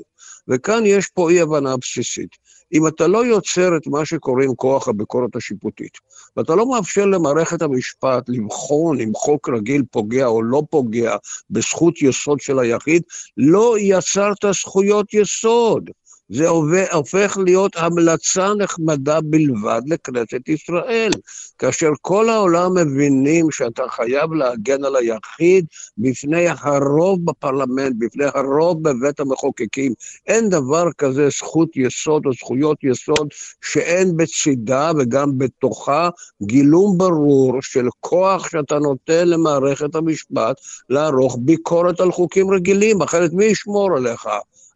וכאן 0.49 0.83
יש 0.87 1.09
פה 1.15 1.31
אי-הבנה 1.31 1.77
בסיסית. 1.77 2.31
אם 2.73 2.87
אתה 2.87 3.07
לא 3.07 3.27
יוצר 3.27 3.77
את 3.77 3.87
מה 3.87 4.05
שקוראים 4.05 4.55
כוח 4.55 4.89
הביקורת 4.89 5.37
השיפוטית, 5.37 5.99
ואתה 6.37 6.55
לא 6.55 6.71
מאפשר 6.71 7.07
למערכת 7.07 7.63
המשפט 7.63 8.29
לבחון 8.29 9.01
אם 9.01 9.13
חוק 9.15 9.49
רגיל 9.49 9.83
פוגע 9.91 10.27
או 10.27 10.43
לא 10.43 10.63
פוגע 10.71 11.17
בזכות 11.51 12.03
יסוד 12.03 12.41
של 12.41 12.59
היחיד, 12.59 13.03
לא 13.37 13.75
יצרת 13.79 14.45
זכויות 14.53 15.15
יסוד. 15.15 15.91
זה 16.31 16.49
הופך 16.93 17.39
להיות 17.45 17.77
המלצה 17.77 18.55
נחמדה 18.59 19.21
בלבד 19.21 19.83
לכנסת 19.87 20.49
ישראל, 20.49 21.11
כאשר 21.59 21.91
כל 22.01 22.29
העולם 22.29 22.75
מבינים 22.75 23.51
שאתה 23.51 23.83
חייב 23.89 24.33
להגן 24.33 24.85
על 24.85 24.97
היחיד 24.97 25.67
בפני 25.99 26.47
הרוב 26.49 27.25
בפרלמנט, 27.25 27.97
בפני 27.99 28.25
הרוב 28.35 28.83
בבית 28.83 29.21
המחוקקים. 29.21 29.93
אין 30.27 30.49
דבר 30.49 30.85
כזה 30.99 31.29
זכות 31.29 31.77
יסוד 31.77 32.27
או 32.27 32.33
זכויות 32.33 32.85
יסוד 32.85 33.29
שאין 33.65 34.17
בצידה 34.17 34.91
וגם 34.99 35.39
בתוכה 35.39 36.09
גילום 36.43 36.99
ברור 36.99 37.63
של 37.63 37.87
כוח 38.01 38.49
שאתה 38.49 38.79
נותן 38.79 39.29
למערכת 39.29 39.95
המשפט 39.95 40.57
לערוך 40.89 41.37
ביקורת 41.41 42.01
על 42.01 42.13
חוקים 42.13 42.51
רגילים, 42.51 43.03
אחרת 43.03 43.33
מי 43.33 43.45
ישמור 43.45 43.97
עליך? 43.97 44.29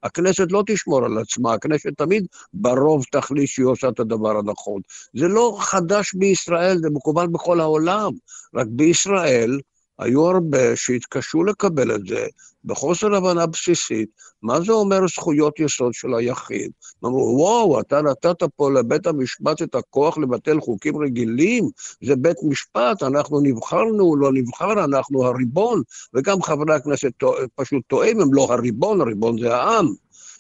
הכנסת 0.03 0.53
לא 0.53 0.63
תשמור 0.67 1.05
על 1.05 1.19
עצמה, 1.19 1.55
הכנסת 1.55 1.91
תמיד 1.97 2.27
ברוב 2.55 3.05
תחליט 3.13 3.49
שהיא 3.49 3.67
עושה 3.67 3.89
את 3.89 4.01
הדבר 4.01 4.39
הנכון. 4.39 4.81
זה 5.15 5.29
לא 5.29 5.57
חדש 5.61 6.15
בישראל, 6.15 6.79
זה 6.79 6.91
מקובל 6.91 7.27
בכל 7.27 7.61
העולם. 7.61 8.13
רק 8.55 8.67
בישראל 8.71 9.59
היו 9.99 10.27
הרבה 10.27 10.77
שהתקשו 10.77 11.45
לקבל 11.45 11.95
את 11.95 12.07
זה 12.07 12.27
בחוסר 12.65 13.15
הבנה 13.15 13.47
בסיסית, 13.47 14.09
מה 14.43 14.61
זה 14.61 14.73
אומר 14.73 15.01
זכויות 15.09 15.61
יסוד 15.61 15.95
של 15.95 16.15
היחיד. 16.15 16.71
אמרו, 17.05 17.35
וואו, 17.39 17.81
אתה 17.81 18.03
נתת 18.03 18.43
פה 18.57 18.71
לבית 18.71 19.07
המשפט 19.07 19.63
את 19.63 19.75
הכוח 19.75 20.19
לבטל 20.19 20.61
חוקים 20.61 21.03
רגילים, 21.03 21.69
זה 22.03 22.17
בית 22.17 22.37
משפט, 22.43 23.03
אנחנו 23.03 23.41
נבחרנו, 23.41 24.17
לא 24.17 24.33
נבחר, 24.33 24.85
אנחנו 24.85 25.25
הריבון, 25.27 25.83
וגם 26.15 26.43
חברי 26.43 26.75
הכנסת 26.75 27.13
פשוט 27.55 27.83
טועים, 27.87 28.21
הם 28.21 28.35
לא 28.35 28.53
הריבון, 28.53 29.01
הריבון 29.01 29.39
זה 29.39 29.57
העם. 29.57 29.87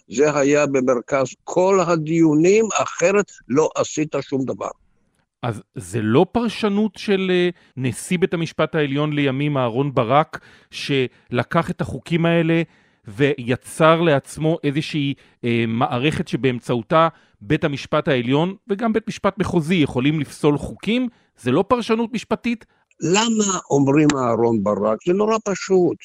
זה 0.08 0.38
היה 0.38 0.66
במרכז 0.66 1.26
כל 1.44 1.80
הדיונים, 1.86 2.64
אחרת 2.82 3.32
לא 3.48 3.70
עשית 3.76 4.14
שום 4.20 4.44
דבר. 4.44 4.68
אז 5.42 5.62
זה 5.74 6.02
לא 6.02 6.26
פרשנות 6.32 6.92
של 6.96 7.30
אה, 7.30 7.48
נשיא 7.76 8.18
בית 8.18 8.34
המשפט 8.34 8.74
העליון 8.74 9.12
לימים 9.12 9.56
אהרון 9.56 9.94
ברק, 9.94 10.38
שלקח 10.70 11.70
את 11.70 11.80
החוקים 11.80 12.26
האלה 12.26 12.62
ויצר 13.08 14.00
לעצמו 14.00 14.58
איזושהי 14.64 15.14
אה, 15.44 15.64
מערכת 15.68 16.28
שבאמצעותה 16.28 17.08
בית 17.40 17.64
המשפט 17.64 18.08
העליון 18.08 18.54
וגם 18.68 18.92
בית 18.92 19.08
משפט 19.08 19.38
מחוזי 19.38 19.74
יכולים 19.74 20.20
לפסול 20.20 20.58
חוקים? 20.58 21.08
זה 21.40 21.50
לא 21.50 21.64
פרשנות 21.68 22.12
משפטית? 22.12 22.64
למה 23.00 23.58
אומרים 23.70 24.08
אהרון 24.16 24.62
ברק? 24.62 24.98
זה 25.06 25.12
נורא 25.12 25.36
פשוט. 25.44 25.96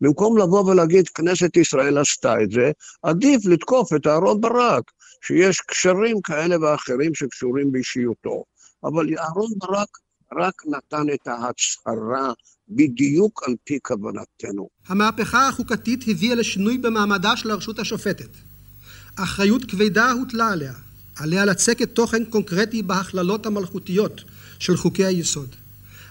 במקום 0.00 0.38
לבוא 0.38 0.64
ולהגיד 0.64 1.08
כנסת 1.08 1.56
ישראל 1.56 1.98
עשתה 1.98 2.42
את 2.42 2.50
זה, 2.50 2.70
עדיף 3.02 3.46
לתקוף 3.46 3.94
את 3.94 4.06
אהרון 4.06 4.40
ברק, 4.40 4.90
שיש 5.22 5.60
קשרים 5.60 6.20
כאלה 6.20 6.56
ואחרים 6.60 7.14
שקשורים 7.14 7.72
באישיותו. 7.72 8.44
אבל 8.86 9.06
אהרון 9.18 9.50
ברק 9.56 9.98
רק 10.38 10.62
נתן 10.66 11.06
את 11.14 11.26
ההצהרה 11.26 12.32
בדיוק 12.68 13.42
על 13.46 13.54
פי 13.64 13.78
כוונתנו. 13.82 14.68
המהפכה 14.86 15.48
החוקתית 15.48 16.04
הביאה 16.08 16.34
לשינוי 16.34 16.78
במעמדה 16.78 17.36
של 17.36 17.50
הרשות 17.50 17.78
השופטת. 17.78 18.30
אחריות 19.16 19.64
כבדה 19.64 20.10
הוטלה 20.10 20.48
עליה, 20.48 20.72
עליה 21.16 21.44
לצקת 21.44 21.94
תוכן 21.94 22.24
קונקרטי 22.24 22.82
בהכללות 22.82 23.46
המלכותיות 23.46 24.24
של 24.58 24.76
חוקי 24.76 25.04
היסוד. 25.04 25.48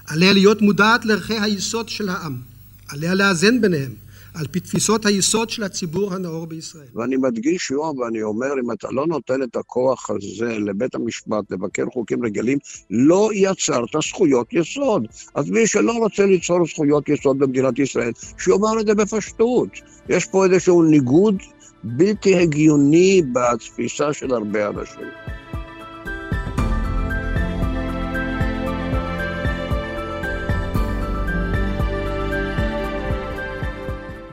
עליה 0.07 0.33
להיות 0.33 0.61
מודעת 0.61 1.05
לערכי 1.05 1.39
היסוד 1.39 1.89
של 1.89 2.09
העם. 2.09 2.41
עליה 2.87 3.13
לאזן 3.13 3.61
ביניהם, 3.61 3.93
על 4.35 4.47
פי 4.47 4.59
תפיסות 4.59 5.05
היסוד 5.05 5.49
של 5.49 5.63
הציבור 5.63 6.13
הנאור 6.13 6.47
בישראל. 6.47 6.87
ואני 6.95 7.17
מדגיש, 7.17 7.71
יואב, 7.71 7.97
ואני 7.97 8.21
אומר, 8.21 8.47
אם 8.63 8.71
אתה 8.71 8.87
לא 8.91 9.07
נותן 9.07 9.43
את 9.43 9.55
הכוח 9.55 10.09
הזה 10.09 10.59
לבית 10.59 10.95
המשפט 10.95 11.51
לבקר 11.51 11.85
חוקים 11.93 12.25
רגילים, 12.25 12.57
לא 12.89 13.29
יצרת 13.33 13.89
זכויות 14.07 14.53
יסוד. 14.53 15.07
אז 15.35 15.49
מי 15.49 15.67
שלא 15.67 15.91
רוצה 15.91 16.25
ליצור 16.25 16.67
זכויות 16.67 17.09
יסוד 17.09 17.39
במדינת 17.39 17.79
ישראל, 17.79 18.11
שיאמר 18.37 18.79
את 18.79 18.87
זה 18.87 18.95
בפשטות. 18.95 19.69
יש 20.09 20.25
פה 20.25 20.45
איזשהו 20.45 20.83
ניגוד 20.83 21.35
בלתי 21.83 22.35
הגיוני 22.35 23.21
בתפיסה 23.33 24.13
של 24.13 24.33
הרבה 24.33 24.67
אנשים. 24.67 25.07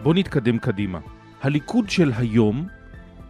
בואו 0.02 0.14
נתקדם 0.14 0.58
קדימה. 0.58 1.00
הליכוד 1.40 1.90
של 1.90 2.12
היום 2.16 2.66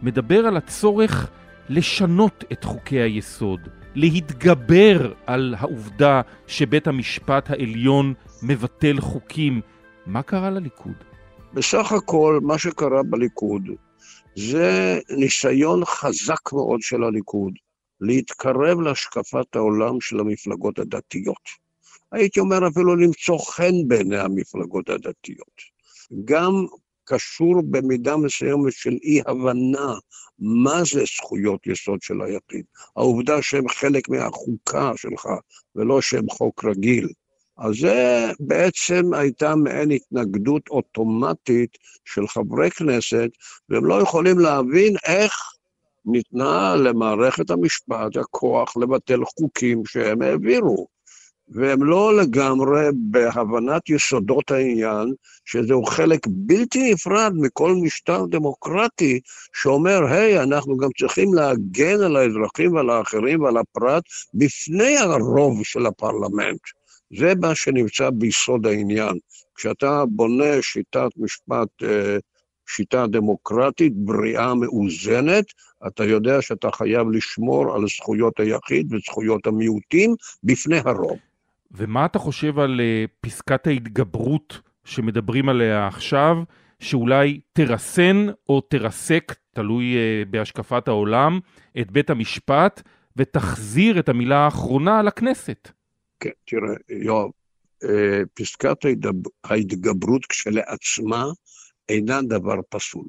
מדבר 0.01 0.45
על 0.45 0.57
הצורך 0.57 1.29
לשנות 1.69 2.43
את 2.51 2.63
חוקי 2.63 2.99
היסוד, 2.99 3.59
להתגבר 3.95 5.13
על 5.25 5.55
העובדה 5.57 6.21
שבית 6.47 6.87
המשפט 6.87 7.49
העליון 7.49 8.13
מבטל 8.43 8.99
חוקים. 8.99 9.61
מה 10.05 10.23
קרה 10.23 10.49
לליכוד? 10.49 10.93
בסך 11.53 11.91
הכל, 11.91 12.39
מה 12.43 12.57
שקרה 12.57 13.03
בליכוד 13.03 13.69
זה 14.35 14.99
ניסיון 15.17 15.85
חזק 15.85 16.53
מאוד 16.53 16.81
של 16.81 17.03
הליכוד 17.03 17.53
להתקרב 18.01 18.81
להשקפת 18.81 19.55
העולם 19.55 20.01
של 20.01 20.19
המפלגות 20.19 20.79
הדתיות. 20.79 21.63
הייתי 22.11 22.39
אומר 22.39 22.67
אפילו 22.67 22.95
למצוא 22.95 23.39
חן 23.39 23.87
בעיני 23.87 24.17
המפלגות 24.17 24.89
הדתיות. 24.89 25.72
גם 26.25 26.65
קשור 27.05 27.61
במידה 27.71 28.17
מסוימת 28.17 28.73
של 28.73 28.97
אי-הבנה 29.03 29.93
מה 30.39 30.81
זה 30.83 31.03
זכויות 31.15 31.67
יסוד 31.67 32.01
של 32.01 32.21
היחיד. 32.21 32.65
העובדה 32.95 33.41
שהם 33.41 33.69
חלק 33.69 34.09
מהחוקה 34.09 34.91
שלך, 34.95 35.27
ולא 35.75 36.01
שהם 36.01 36.29
חוק 36.29 36.65
רגיל. 36.65 37.09
אז 37.57 37.75
זה 37.81 38.31
בעצם 38.39 39.13
הייתה 39.13 39.55
מעין 39.55 39.91
התנגדות 39.91 40.69
אוטומטית 40.69 41.77
של 42.05 42.27
חברי 42.27 42.71
כנסת, 42.71 43.29
והם 43.69 43.85
לא 43.85 44.01
יכולים 44.01 44.39
להבין 44.39 44.95
איך 45.05 45.33
ניתנה 46.05 46.75
למערכת 46.75 47.49
המשפט 47.49 48.17
הכוח 48.17 48.77
לבטל 48.77 49.19
חוקים 49.25 49.85
שהם 49.85 50.21
העבירו. 50.21 50.87
והם 51.53 51.83
לא 51.83 52.17
לגמרי 52.17 52.85
בהבנת 52.93 53.89
יסודות 53.89 54.51
העניין, 54.51 55.13
שזהו 55.45 55.85
חלק 55.85 56.19
בלתי 56.29 56.93
נפרד 56.93 57.33
מכל 57.35 57.75
משטר 57.75 58.25
דמוקרטי 58.25 59.19
שאומר, 59.53 60.05
היי, 60.05 60.39
hey, 60.39 60.43
אנחנו 60.43 60.77
גם 60.77 60.89
צריכים 60.99 61.33
להגן 61.33 62.01
על 62.01 62.15
האזרחים 62.15 62.73
ועל 62.73 62.89
האחרים 62.89 63.41
ועל 63.41 63.57
הפרט 63.57 64.03
בפני 64.33 64.97
הרוב 64.97 65.63
של 65.63 65.85
הפרלמנט. 65.85 66.61
זה 67.17 67.33
מה 67.41 67.55
שנמצא 67.55 68.09
ביסוד 68.09 68.67
העניין. 68.67 69.17
כשאתה 69.55 70.03
בונה 70.09 70.61
שיטת 70.61 71.09
משפט, 71.17 71.83
אה, 71.83 72.17
שיטה 72.67 73.07
דמוקרטית, 73.07 73.93
בריאה, 73.95 74.55
מאוזנת, 74.55 75.45
אתה 75.87 76.05
יודע 76.05 76.41
שאתה 76.41 76.71
חייב 76.71 77.09
לשמור 77.11 77.75
על 77.75 77.81
זכויות 77.87 78.39
היחיד 78.39 78.93
וזכויות 78.93 79.47
המיעוטים 79.47 80.15
בפני 80.43 80.77
הרוב. 80.85 81.32
ומה 81.73 82.05
אתה 82.05 82.19
חושב 82.19 82.59
על 82.59 82.79
uh, 82.79 83.11
פסקת 83.21 83.67
ההתגברות 83.67 84.61
שמדברים 84.83 85.49
עליה 85.49 85.87
עכשיו, 85.87 86.37
שאולי 86.79 87.39
תרסן 87.53 88.27
או 88.49 88.61
תרסק, 88.61 89.35
תלוי 89.53 89.95
uh, 89.95 90.29
בהשקפת 90.29 90.87
העולם, 90.87 91.39
את 91.81 91.91
בית 91.91 92.09
המשפט, 92.09 92.81
ותחזיר 93.17 93.99
את 93.99 94.09
המילה 94.09 94.37
האחרונה 94.37 95.01
לכנסת? 95.01 95.71
כן, 96.19 96.29
תראה, 96.45 96.75
יואב, 96.89 97.29
uh, 97.83 97.87
פסקת 98.33 98.77
ההתגברות 99.43 100.25
כשלעצמה 100.25 101.25
אינה 101.89 102.21
דבר 102.21 102.55
פסול. 102.69 103.05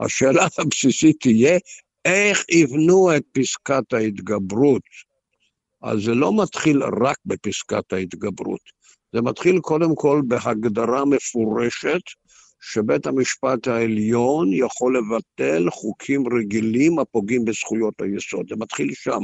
השאלה 0.00 0.46
הבסיסית 0.58 1.16
תהיה, 1.20 1.58
איך 2.04 2.44
יבנו 2.50 3.16
את 3.16 3.22
פסקת 3.32 3.92
ההתגברות 3.92 4.82
אז 5.84 6.02
זה 6.04 6.14
לא 6.14 6.42
מתחיל 6.42 6.82
רק 6.82 7.16
בפסקת 7.26 7.92
ההתגברות, 7.92 8.60
זה 9.14 9.22
מתחיל 9.22 9.58
קודם 9.58 9.94
כל 9.94 10.22
בהגדרה 10.26 11.04
מפורשת 11.04 12.00
שבית 12.60 13.06
המשפט 13.06 13.68
העליון 13.68 14.52
יכול 14.52 14.98
לבטל 14.98 15.70
חוקים 15.70 16.24
רגילים 16.38 16.98
הפוגעים 16.98 17.44
בזכויות 17.44 17.94
היסוד. 18.00 18.46
זה 18.48 18.56
מתחיל 18.58 18.90
שם. 18.94 19.20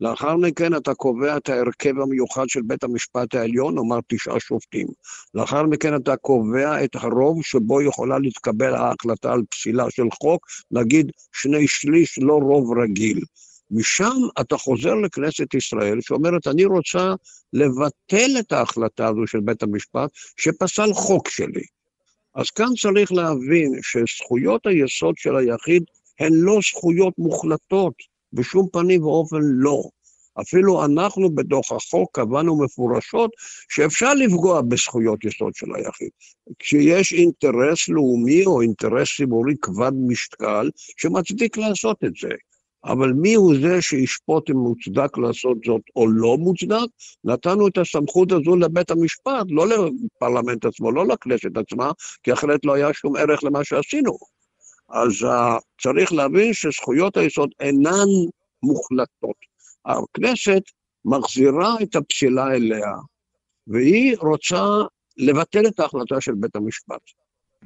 לאחר 0.00 0.36
מכן 0.36 0.76
אתה 0.76 0.94
קובע 0.94 1.36
את 1.36 1.48
ההרכב 1.48 2.00
המיוחד 2.00 2.48
של 2.48 2.60
בית 2.62 2.84
המשפט 2.84 3.34
העליון, 3.34 3.74
נאמר 3.74 3.98
תשעה 4.08 4.40
שופטים. 4.40 4.86
לאחר 5.34 5.62
מכן 5.62 5.96
אתה 5.96 6.16
קובע 6.16 6.84
את 6.84 6.90
הרוב 6.94 7.42
שבו 7.42 7.82
יכולה 7.82 8.18
להתקבל 8.18 8.74
ההחלטה 8.74 9.32
על 9.32 9.42
פסילה 9.50 9.90
של 9.90 10.06
חוק, 10.22 10.46
נגיד 10.70 11.12
שני 11.32 11.68
שליש, 11.68 12.18
לא 12.18 12.34
רוב 12.34 12.78
רגיל. 12.78 13.20
משם 13.70 14.16
אתה 14.40 14.56
חוזר 14.56 14.94
לכנסת 14.94 15.54
ישראל 15.54 16.00
שאומרת, 16.00 16.46
אני 16.46 16.64
רוצה 16.64 17.14
לבטל 17.52 18.30
את 18.38 18.52
ההחלטה 18.52 19.08
הזו 19.08 19.26
של 19.26 19.40
בית 19.40 19.62
המשפט 19.62 20.10
שפסל 20.36 20.92
חוק 20.92 21.28
שלי. 21.28 21.62
אז 22.34 22.50
כאן 22.50 22.68
צריך 22.82 23.12
להבין 23.12 23.72
שזכויות 23.82 24.66
היסוד 24.66 25.14
של 25.18 25.36
היחיד 25.36 25.82
הן 26.20 26.32
לא 26.32 26.58
זכויות 26.70 27.14
מוחלטות, 27.18 27.94
בשום 28.32 28.68
פנים 28.72 29.04
ואופן 29.04 29.40
לא. 29.42 29.82
אפילו 30.40 30.84
אנחנו 30.84 31.34
בתוך 31.34 31.72
החוק 31.72 32.18
קבענו 32.18 32.64
מפורשות 32.64 33.30
שאפשר 33.68 34.14
לפגוע 34.14 34.60
בזכויות 34.62 35.24
יסוד 35.24 35.54
של 35.54 35.66
היחיד. 35.74 36.08
כשיש 36.58 37.12
אינטרס 37.12 37.88
לאומי 37.88 38.46
או 38.46 38.60
אינטרס 38.60 39.16
ציבורי 39.16 39.54
כבד 39.62 39.92
משקל 40.08 40.70
שמצדיק 40.96 41.56
לעשות 41.56 42.04
את 42.04 42.12
זה. 42.20 42.28
אבל 42.84 43.12
מי 43.12 43.34
הוא 43.34 43.54
זה 43.60 43.82
שישפוט 43.82 44.50
אם 44.50 44.56
מוצדק 44.56 45.18
לעשות 45.18 45.58
זאת 45.66 45.82
או 45.96 46.08
לא 46.08 46.36
מוצדק? 46.38 46.86
נתנו 47.24 47.68
את 47.68 47.78
הסמכות 47.78 48.32
הזו 48.32 48.56
לבית 48.56 48.90
המשפט, 48.90 49.46
לא 49.48 49.66
לפרלמנט 49.68 50.64
עצמו, 50.64 50.92
לא 50.92 51.06
לכנסת 51.06 51.56
עצמה, 51.56 51.90
כי 52.22 52.32
אחרת 52.32 52.64
לא 52.64 52.74
היה 52.74 52.92
שום 52.92 53.16
ערך 53.16 53.44
למה 53.44 53.64
שעשינו. 53.64 54.18
אז 54.88 55.12
uh, 55.22 55.60
צריך 55.82 56.12
להבין 56.12 56.52
שזכויות 56.52 57.16
היסוד 57.16 57.50
אינן 57.60 58.08
מוחלטות. 58.62 59.36
הכנסת 59.84 60.62
מחזירה 61.04 61.74
את 61.82 61.96
הפסילה 61.96 62.54
אליה, 62.54 62.94
והיא 63.66 64.16
רוצה 64.18 64.64
לבטל 65.16 65.66
את 65.66 65.80
ההחלטה 65.80 66.20
של 66.20 66.32
בית 66.34 66.56
המשפט. 66.56 67.00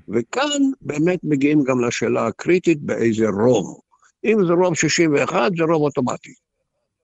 וכאן 0.09 0.62
באמת 0.81 1.18
מגיעים 1.22 1.62
גם 1.64 1.85
לשאלה 1.85 2.27
הקריטית 2.27 2.81
באיזה 2.81 3.27
רוב. 3.29 3.81
אם 4.24 4.46
זה 4.46 4.52
רוב 4.52 4.74
61, 4.74 5.52
זה 5.56 5.64
רוב 5.64 5.82
אוטומטי. 5.82 6.34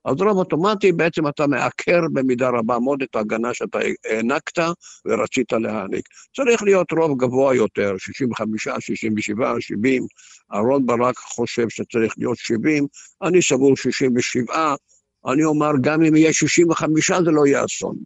אז 0.04 0.14
רוב 0.20 0.38
אוטומטי, 0.38 0.92
בעצם 0.92 1.28
אתה 1.28 1.46
מעקר 1.46 2.00
במידה 2.12 2.48
רבה 2.48 2.78
מאוד 2.78 3.02
את 3.02 3.16
ההגנה 3.16 3.54
שאתה 3.54 3.78
הענקת 4.04 4.58
ורצית 5.06 5.52
להעניק. 5.52 6.08
צריך 6.36 6.62
להיות 6.62 6.92
רוב 6.92 7.18
גבוה 7.18 7.54
יותר, 7.54 7.94
65, 7.98 8.68
67, 8.80 9.54
70. 9.60 10.06
אהרון 10.52 10.86
ברק 10.86 11.16
חושב 11.18 11.68
שצריך 11.68 12.14
להיות 12.18 12.38
70, 12.38 12.86
אני 13.22 13.42
סבור 13.42 13.76
67. 13.76 14.74
אני 15.26 15.44
אומר, 15.44 15.70
גם 15.80 16.02
אם 16.02 16.16
יהיה 16.16 16.32
65 16.32 17.10
זה 17.10 17.30
לא 17.30 17.46
יהיה 17.46 17.64
אסון. 17.64 17.96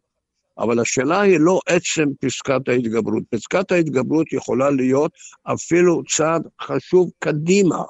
אבל 0.58 0.80
השאלה 0.80 1.20
היא 1.20 1.38
לא 1.40 1.60
עצם 1.66 2.08
פסקת 2.20 2.68
ההתגברות. 2.68 3.22
פסקת 3.30 3.72
ההתגברות 3.72 4.32
יכולה 4.32 4.70
להיות 4.70 5.12
אפילו 5.42 6.02
צעד 6.04 6.42
חשוב 6.62 7.10
קדימה 7.18 7.82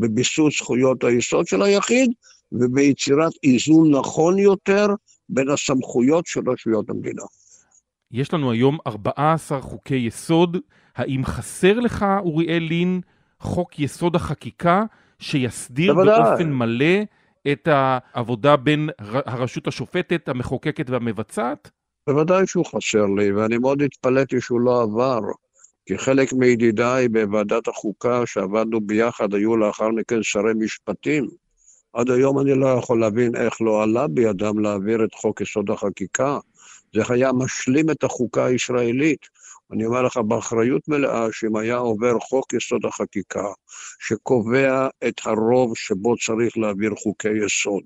בביסוס 0.00 0.58
זכויות 0.58 1.04
היסוד 1.04 1.46
של 1.46 1.62
היחיד 1.62 2.12
וביצירת 2.52 3.32
איזון 3.44 3.94
נכון 3.94 4.38
יותר 4.38 4.86
בין 5.28 5.48
הסמכויות 5.48 6.26
של 6.26 6.40
רשויות 6.50 6.90
המדינה. 6.90 7.22
יש 8.12 8.34
לנו 8.34 8.50
היום 8.50 8.78
14 8.86 9.60
חוקי 9.60 9.94
יסוד. 9.94 10.56
האם 10.96 11.24
חסר 11.24 11.80
לך, 11.80 12.06
אוריאל 12.18 12.62
לין, 12.62 13.00
חוק 13.40 13.78
יסוד 13.78 14.16
החקיקה 14.16 14.84
שיסדיר 15.18 15.94
בוודאי. 15.94 16.22
באופן 16.22 16.52
מלא 16.52 17.02
את 17.52 17.68
העבודה 17.70 18.56
בין 18.56 18.90
הרשות 18.98 19.66
השופטת, 19.66 20.28
המחוקקת 20.28 20.90
והמבצעת? 20.90 21.70
בוודאי 22.08 22.46
שהוא 22.46 22.66
חסר 22.66 23.06
לי, 23.16 23.32
ואני 23.32 23.58
מאוד 23.58 23.82
התפלאתי 23.82 24.40
שהוא 24.40 24.60
לא 24.60 24.82
עבר, 24.82 25.20
כי 25.90 25.98
חלק 25.98 26.32
מידידיי 26.32 27.08
בוועדת 27.08 27.68
החוקה 27.68 28.22
שעבדנו 28.26 28.80
ביחד 28.80 29.34
היו 29.34 29.56
לאחר 29.56 29.88
מכן 29.88 30.22
שרי 30.22 30.52
משפטים. 30.56 31.28
עד 31.92 32.10
היום 32.10 32.38
אני 32.38 32.54
לא 32.54 32.66
יכול 32.66 33.00
להבין 33.00 33.36
איך 33.36 33.60
לא 33.60 33.82
עלה 33.82 34.06
בידם 34.06 34.58
להעביר 34.58 35.04
את 35.04 35.14
חוק 35.14 35.40
יסוד 35.40 35.70
החקיקה. 35.70 36.38
זה 36.94 37.02
היה 37.08 37.32
משלים 37.32 37.90
את 37.90 38.04
החוקה 38.04 38.46
הישראלית. 38.46 39.26
אני 39.72 39.86
אומר 39.86 40.02
לך 40.02 40.16
באחריות 40.16 40.88
מלאה 40.88 41.26
שאם 41.32 41.56
היה 41.56 41.76
עובר 41.76 42.18
חוק 42.20 42.52
יסוד 42.52 42.84
החקיקה, 42.84 43.46
שקובע 43.98 44.88
את 45.08 45.14
הרוב 45.24 45.76
שבו 45.76 46.16
צריך 46.16 46.58
להעביר 46.58 46.90
חוקי 47.02 47.44
יסוד, 47.44 47.82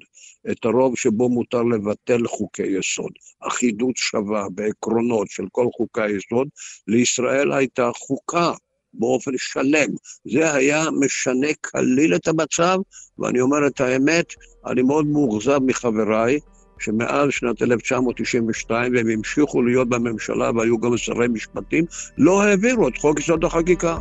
את 0.50 0.64
הרוב 0.64 0.96
שבו 0.96 1.28
מותר 1.28 1.62
לבטל 1.62 2.26
חוקי 2.26 2.66
יסוד, 2.78 3.12
אחידות 3.42 3.96
שווה 3.96 4.46
בעקרונות 4.54 5.26
של 5.30 5.44
כל 5.52 5.66
חוקי 5.76 6.02
היסוד, 6.02 6.48
לישראל 6.88 7.52
הייתה 7.52 7.90
חוקה 7.94 8.52
באופן 8.94 9.32
שלם. 9.36 9.88
זה 10.32 10.54
היה 10.54 10.84
משנה 11.00 11.48
כליל 11.60 12.14
את 12.14 12.28
המצב, 12.28 12.78
ואני 13.18 13.40
אומר 13.40 13.66
את 13.66 13.80
האמת, 13.80 14.26
אני 14.66 14.82
מאוד 14.82 15.06
מאוכזב 15.06 15.58
מחבריי, 15.62 16.38
שמאז 16.78 17.28
שנת 17.30 17.62
1992, 17.62 18.94
והם 18.94 19.06
המשיכו 19.08 19.62
להיות 19.62 19.88
בממשלה 19.88 20.50
והיו 20.56 20.78
גם 20.78 20.96
שרי 20.96 21.28
משפטים, 21.28 21.84
לא 22.18 22.42
העבירו 22.42 22.88
את 22.88 22.96
חוק 22.98 23.20
יסוד 23.20 23.44
החקיקה. 23.44 23.98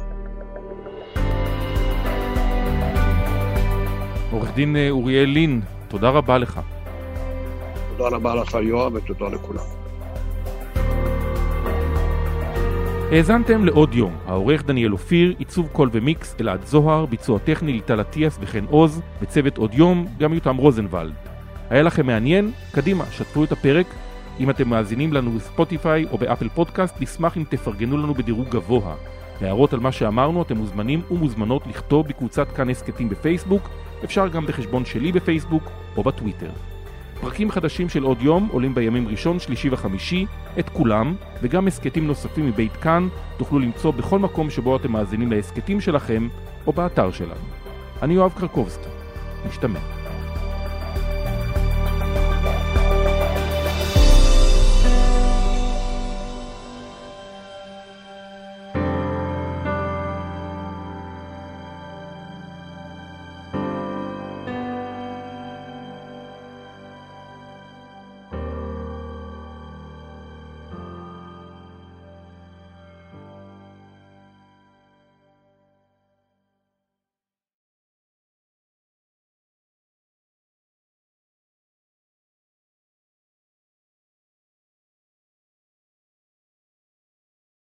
עורך 4.32 4.56
דין 4.56 4.76
אה, 4.76 4.90
אוריאל 4.90 5.30
לין, 5.30 5.62
תודה 5.88 6.10
רבה 6.10 6.38
לך. 6.38 6.60
תודה 7.98 8.16
רבה 8.16 8.36
לך 8.36 8.58
יואב 8.64 8.94
ותודה 8.94 9.26
לכולם. 9.28 9.84
האזנתם 13.12 13.66
לעוד 13.66 13.94
יום, 13.94 14.16
העורך 14.26 14.66
דניאל 14.66 14.92
אופיר, 14.92 15.34
עיצוב 15.40 15.68
קול 15.68 15.90
ומיקס 15.94 16.36
אלעד 16.42 16.66
זוהר, 16.66 17.06
ביצוע 17.06 17.40
טכני 17.40 17.74
ליטל 17.74 18.02
אטיאס 18.02 18.38
וחן 18.42 18.66
עוז, 18.70 19.02
בצוות 19.22 19.58
עוד 19.58 19.74
יום 19.74 20.08
גם 20.20 20.34
יותם 20.34 20.58
רוזנבלד. 20.58 21.33
היה 21.74 21.84
לכם 21.84 22.06
מעניין? 22.06 22.52
קדימה, 22.72 23.06
שתפו 23.12 23.44
את 23.44 23.52
הפרק. 23.52 23.86
אם 24.40 24.50
אתם 24.50 24.70
מאזינים 24.70 25.14
לנו 25.14 25.32
בספוטיפיי 25.32 26.06
או 26.12 26.18
באפל 26.18 26.50
פודקאסט, 26.50 27.02
נשמח 27.02 27.38
אם 27.38 27.44
תפרגנו 27.50 27.98
לנו 27.98 28.14
בדירוג 28.14 28.50
גבוה. 28.50 28.96
להערות 29.42 29.74
על 29.74 29.80
מה 29.80 29.92
שאמרנו 29.92 30.42
אתם 30.42 30.58
מוזמנים 30.58 31.02
ומוזמנות 31.12 31.68
לכתוב 31.68 32.08
בקבוצת 32.08 32.48
כאן 32.56 32.70
הסכתים 32.70 33.10
בפייסבוק, 33.10 33.70
אפשר 34.04 34.28
גם 34.28 34.46
בחשבון 34.46 34.86
שלי 34.86 35.12
בפייסבוק 35.12 35.64
או 35.98 36.04
בטוויטר. 36.04 36.50
פרקים 37.22 37.52
חדשים 37.52 37.90
של 37.90 38.04
עוד 38.04 38.22
יום 38.22 38.50
עולים 38.52 38.76
בימים 38.76 39.08
ראשון, 39.08 39.40
שלישי 39.40 39.70
וחמישי, 39.72 40.26
את 40.60 40.70
כולם, 40.70 41.16
וגם 41.42 41.68
הסכתים 41.68 42.08
נוספים 42.08 42.48
מבית 42.48 42.74
כאן 42.74 43.08
תוכלו 43.38 43.60
למצוא 43.60 43.92
בכל 43.92 44.20
מקום 44.20 44.50
שבו 44.50 44.76
אתם 44.76 44.92
מאזינים 44.92 45.32
להסכתים 45.32 45.82
שלכם 45.82 46.28
או 46.68 46.74
באתר 46.74 47.12
שלנו. 47.12 47.46
אני 48.02 48.14
יואב 48.14 48.34
קרקובסקי, 48.38 48.90
משתמע. 49.50 50.03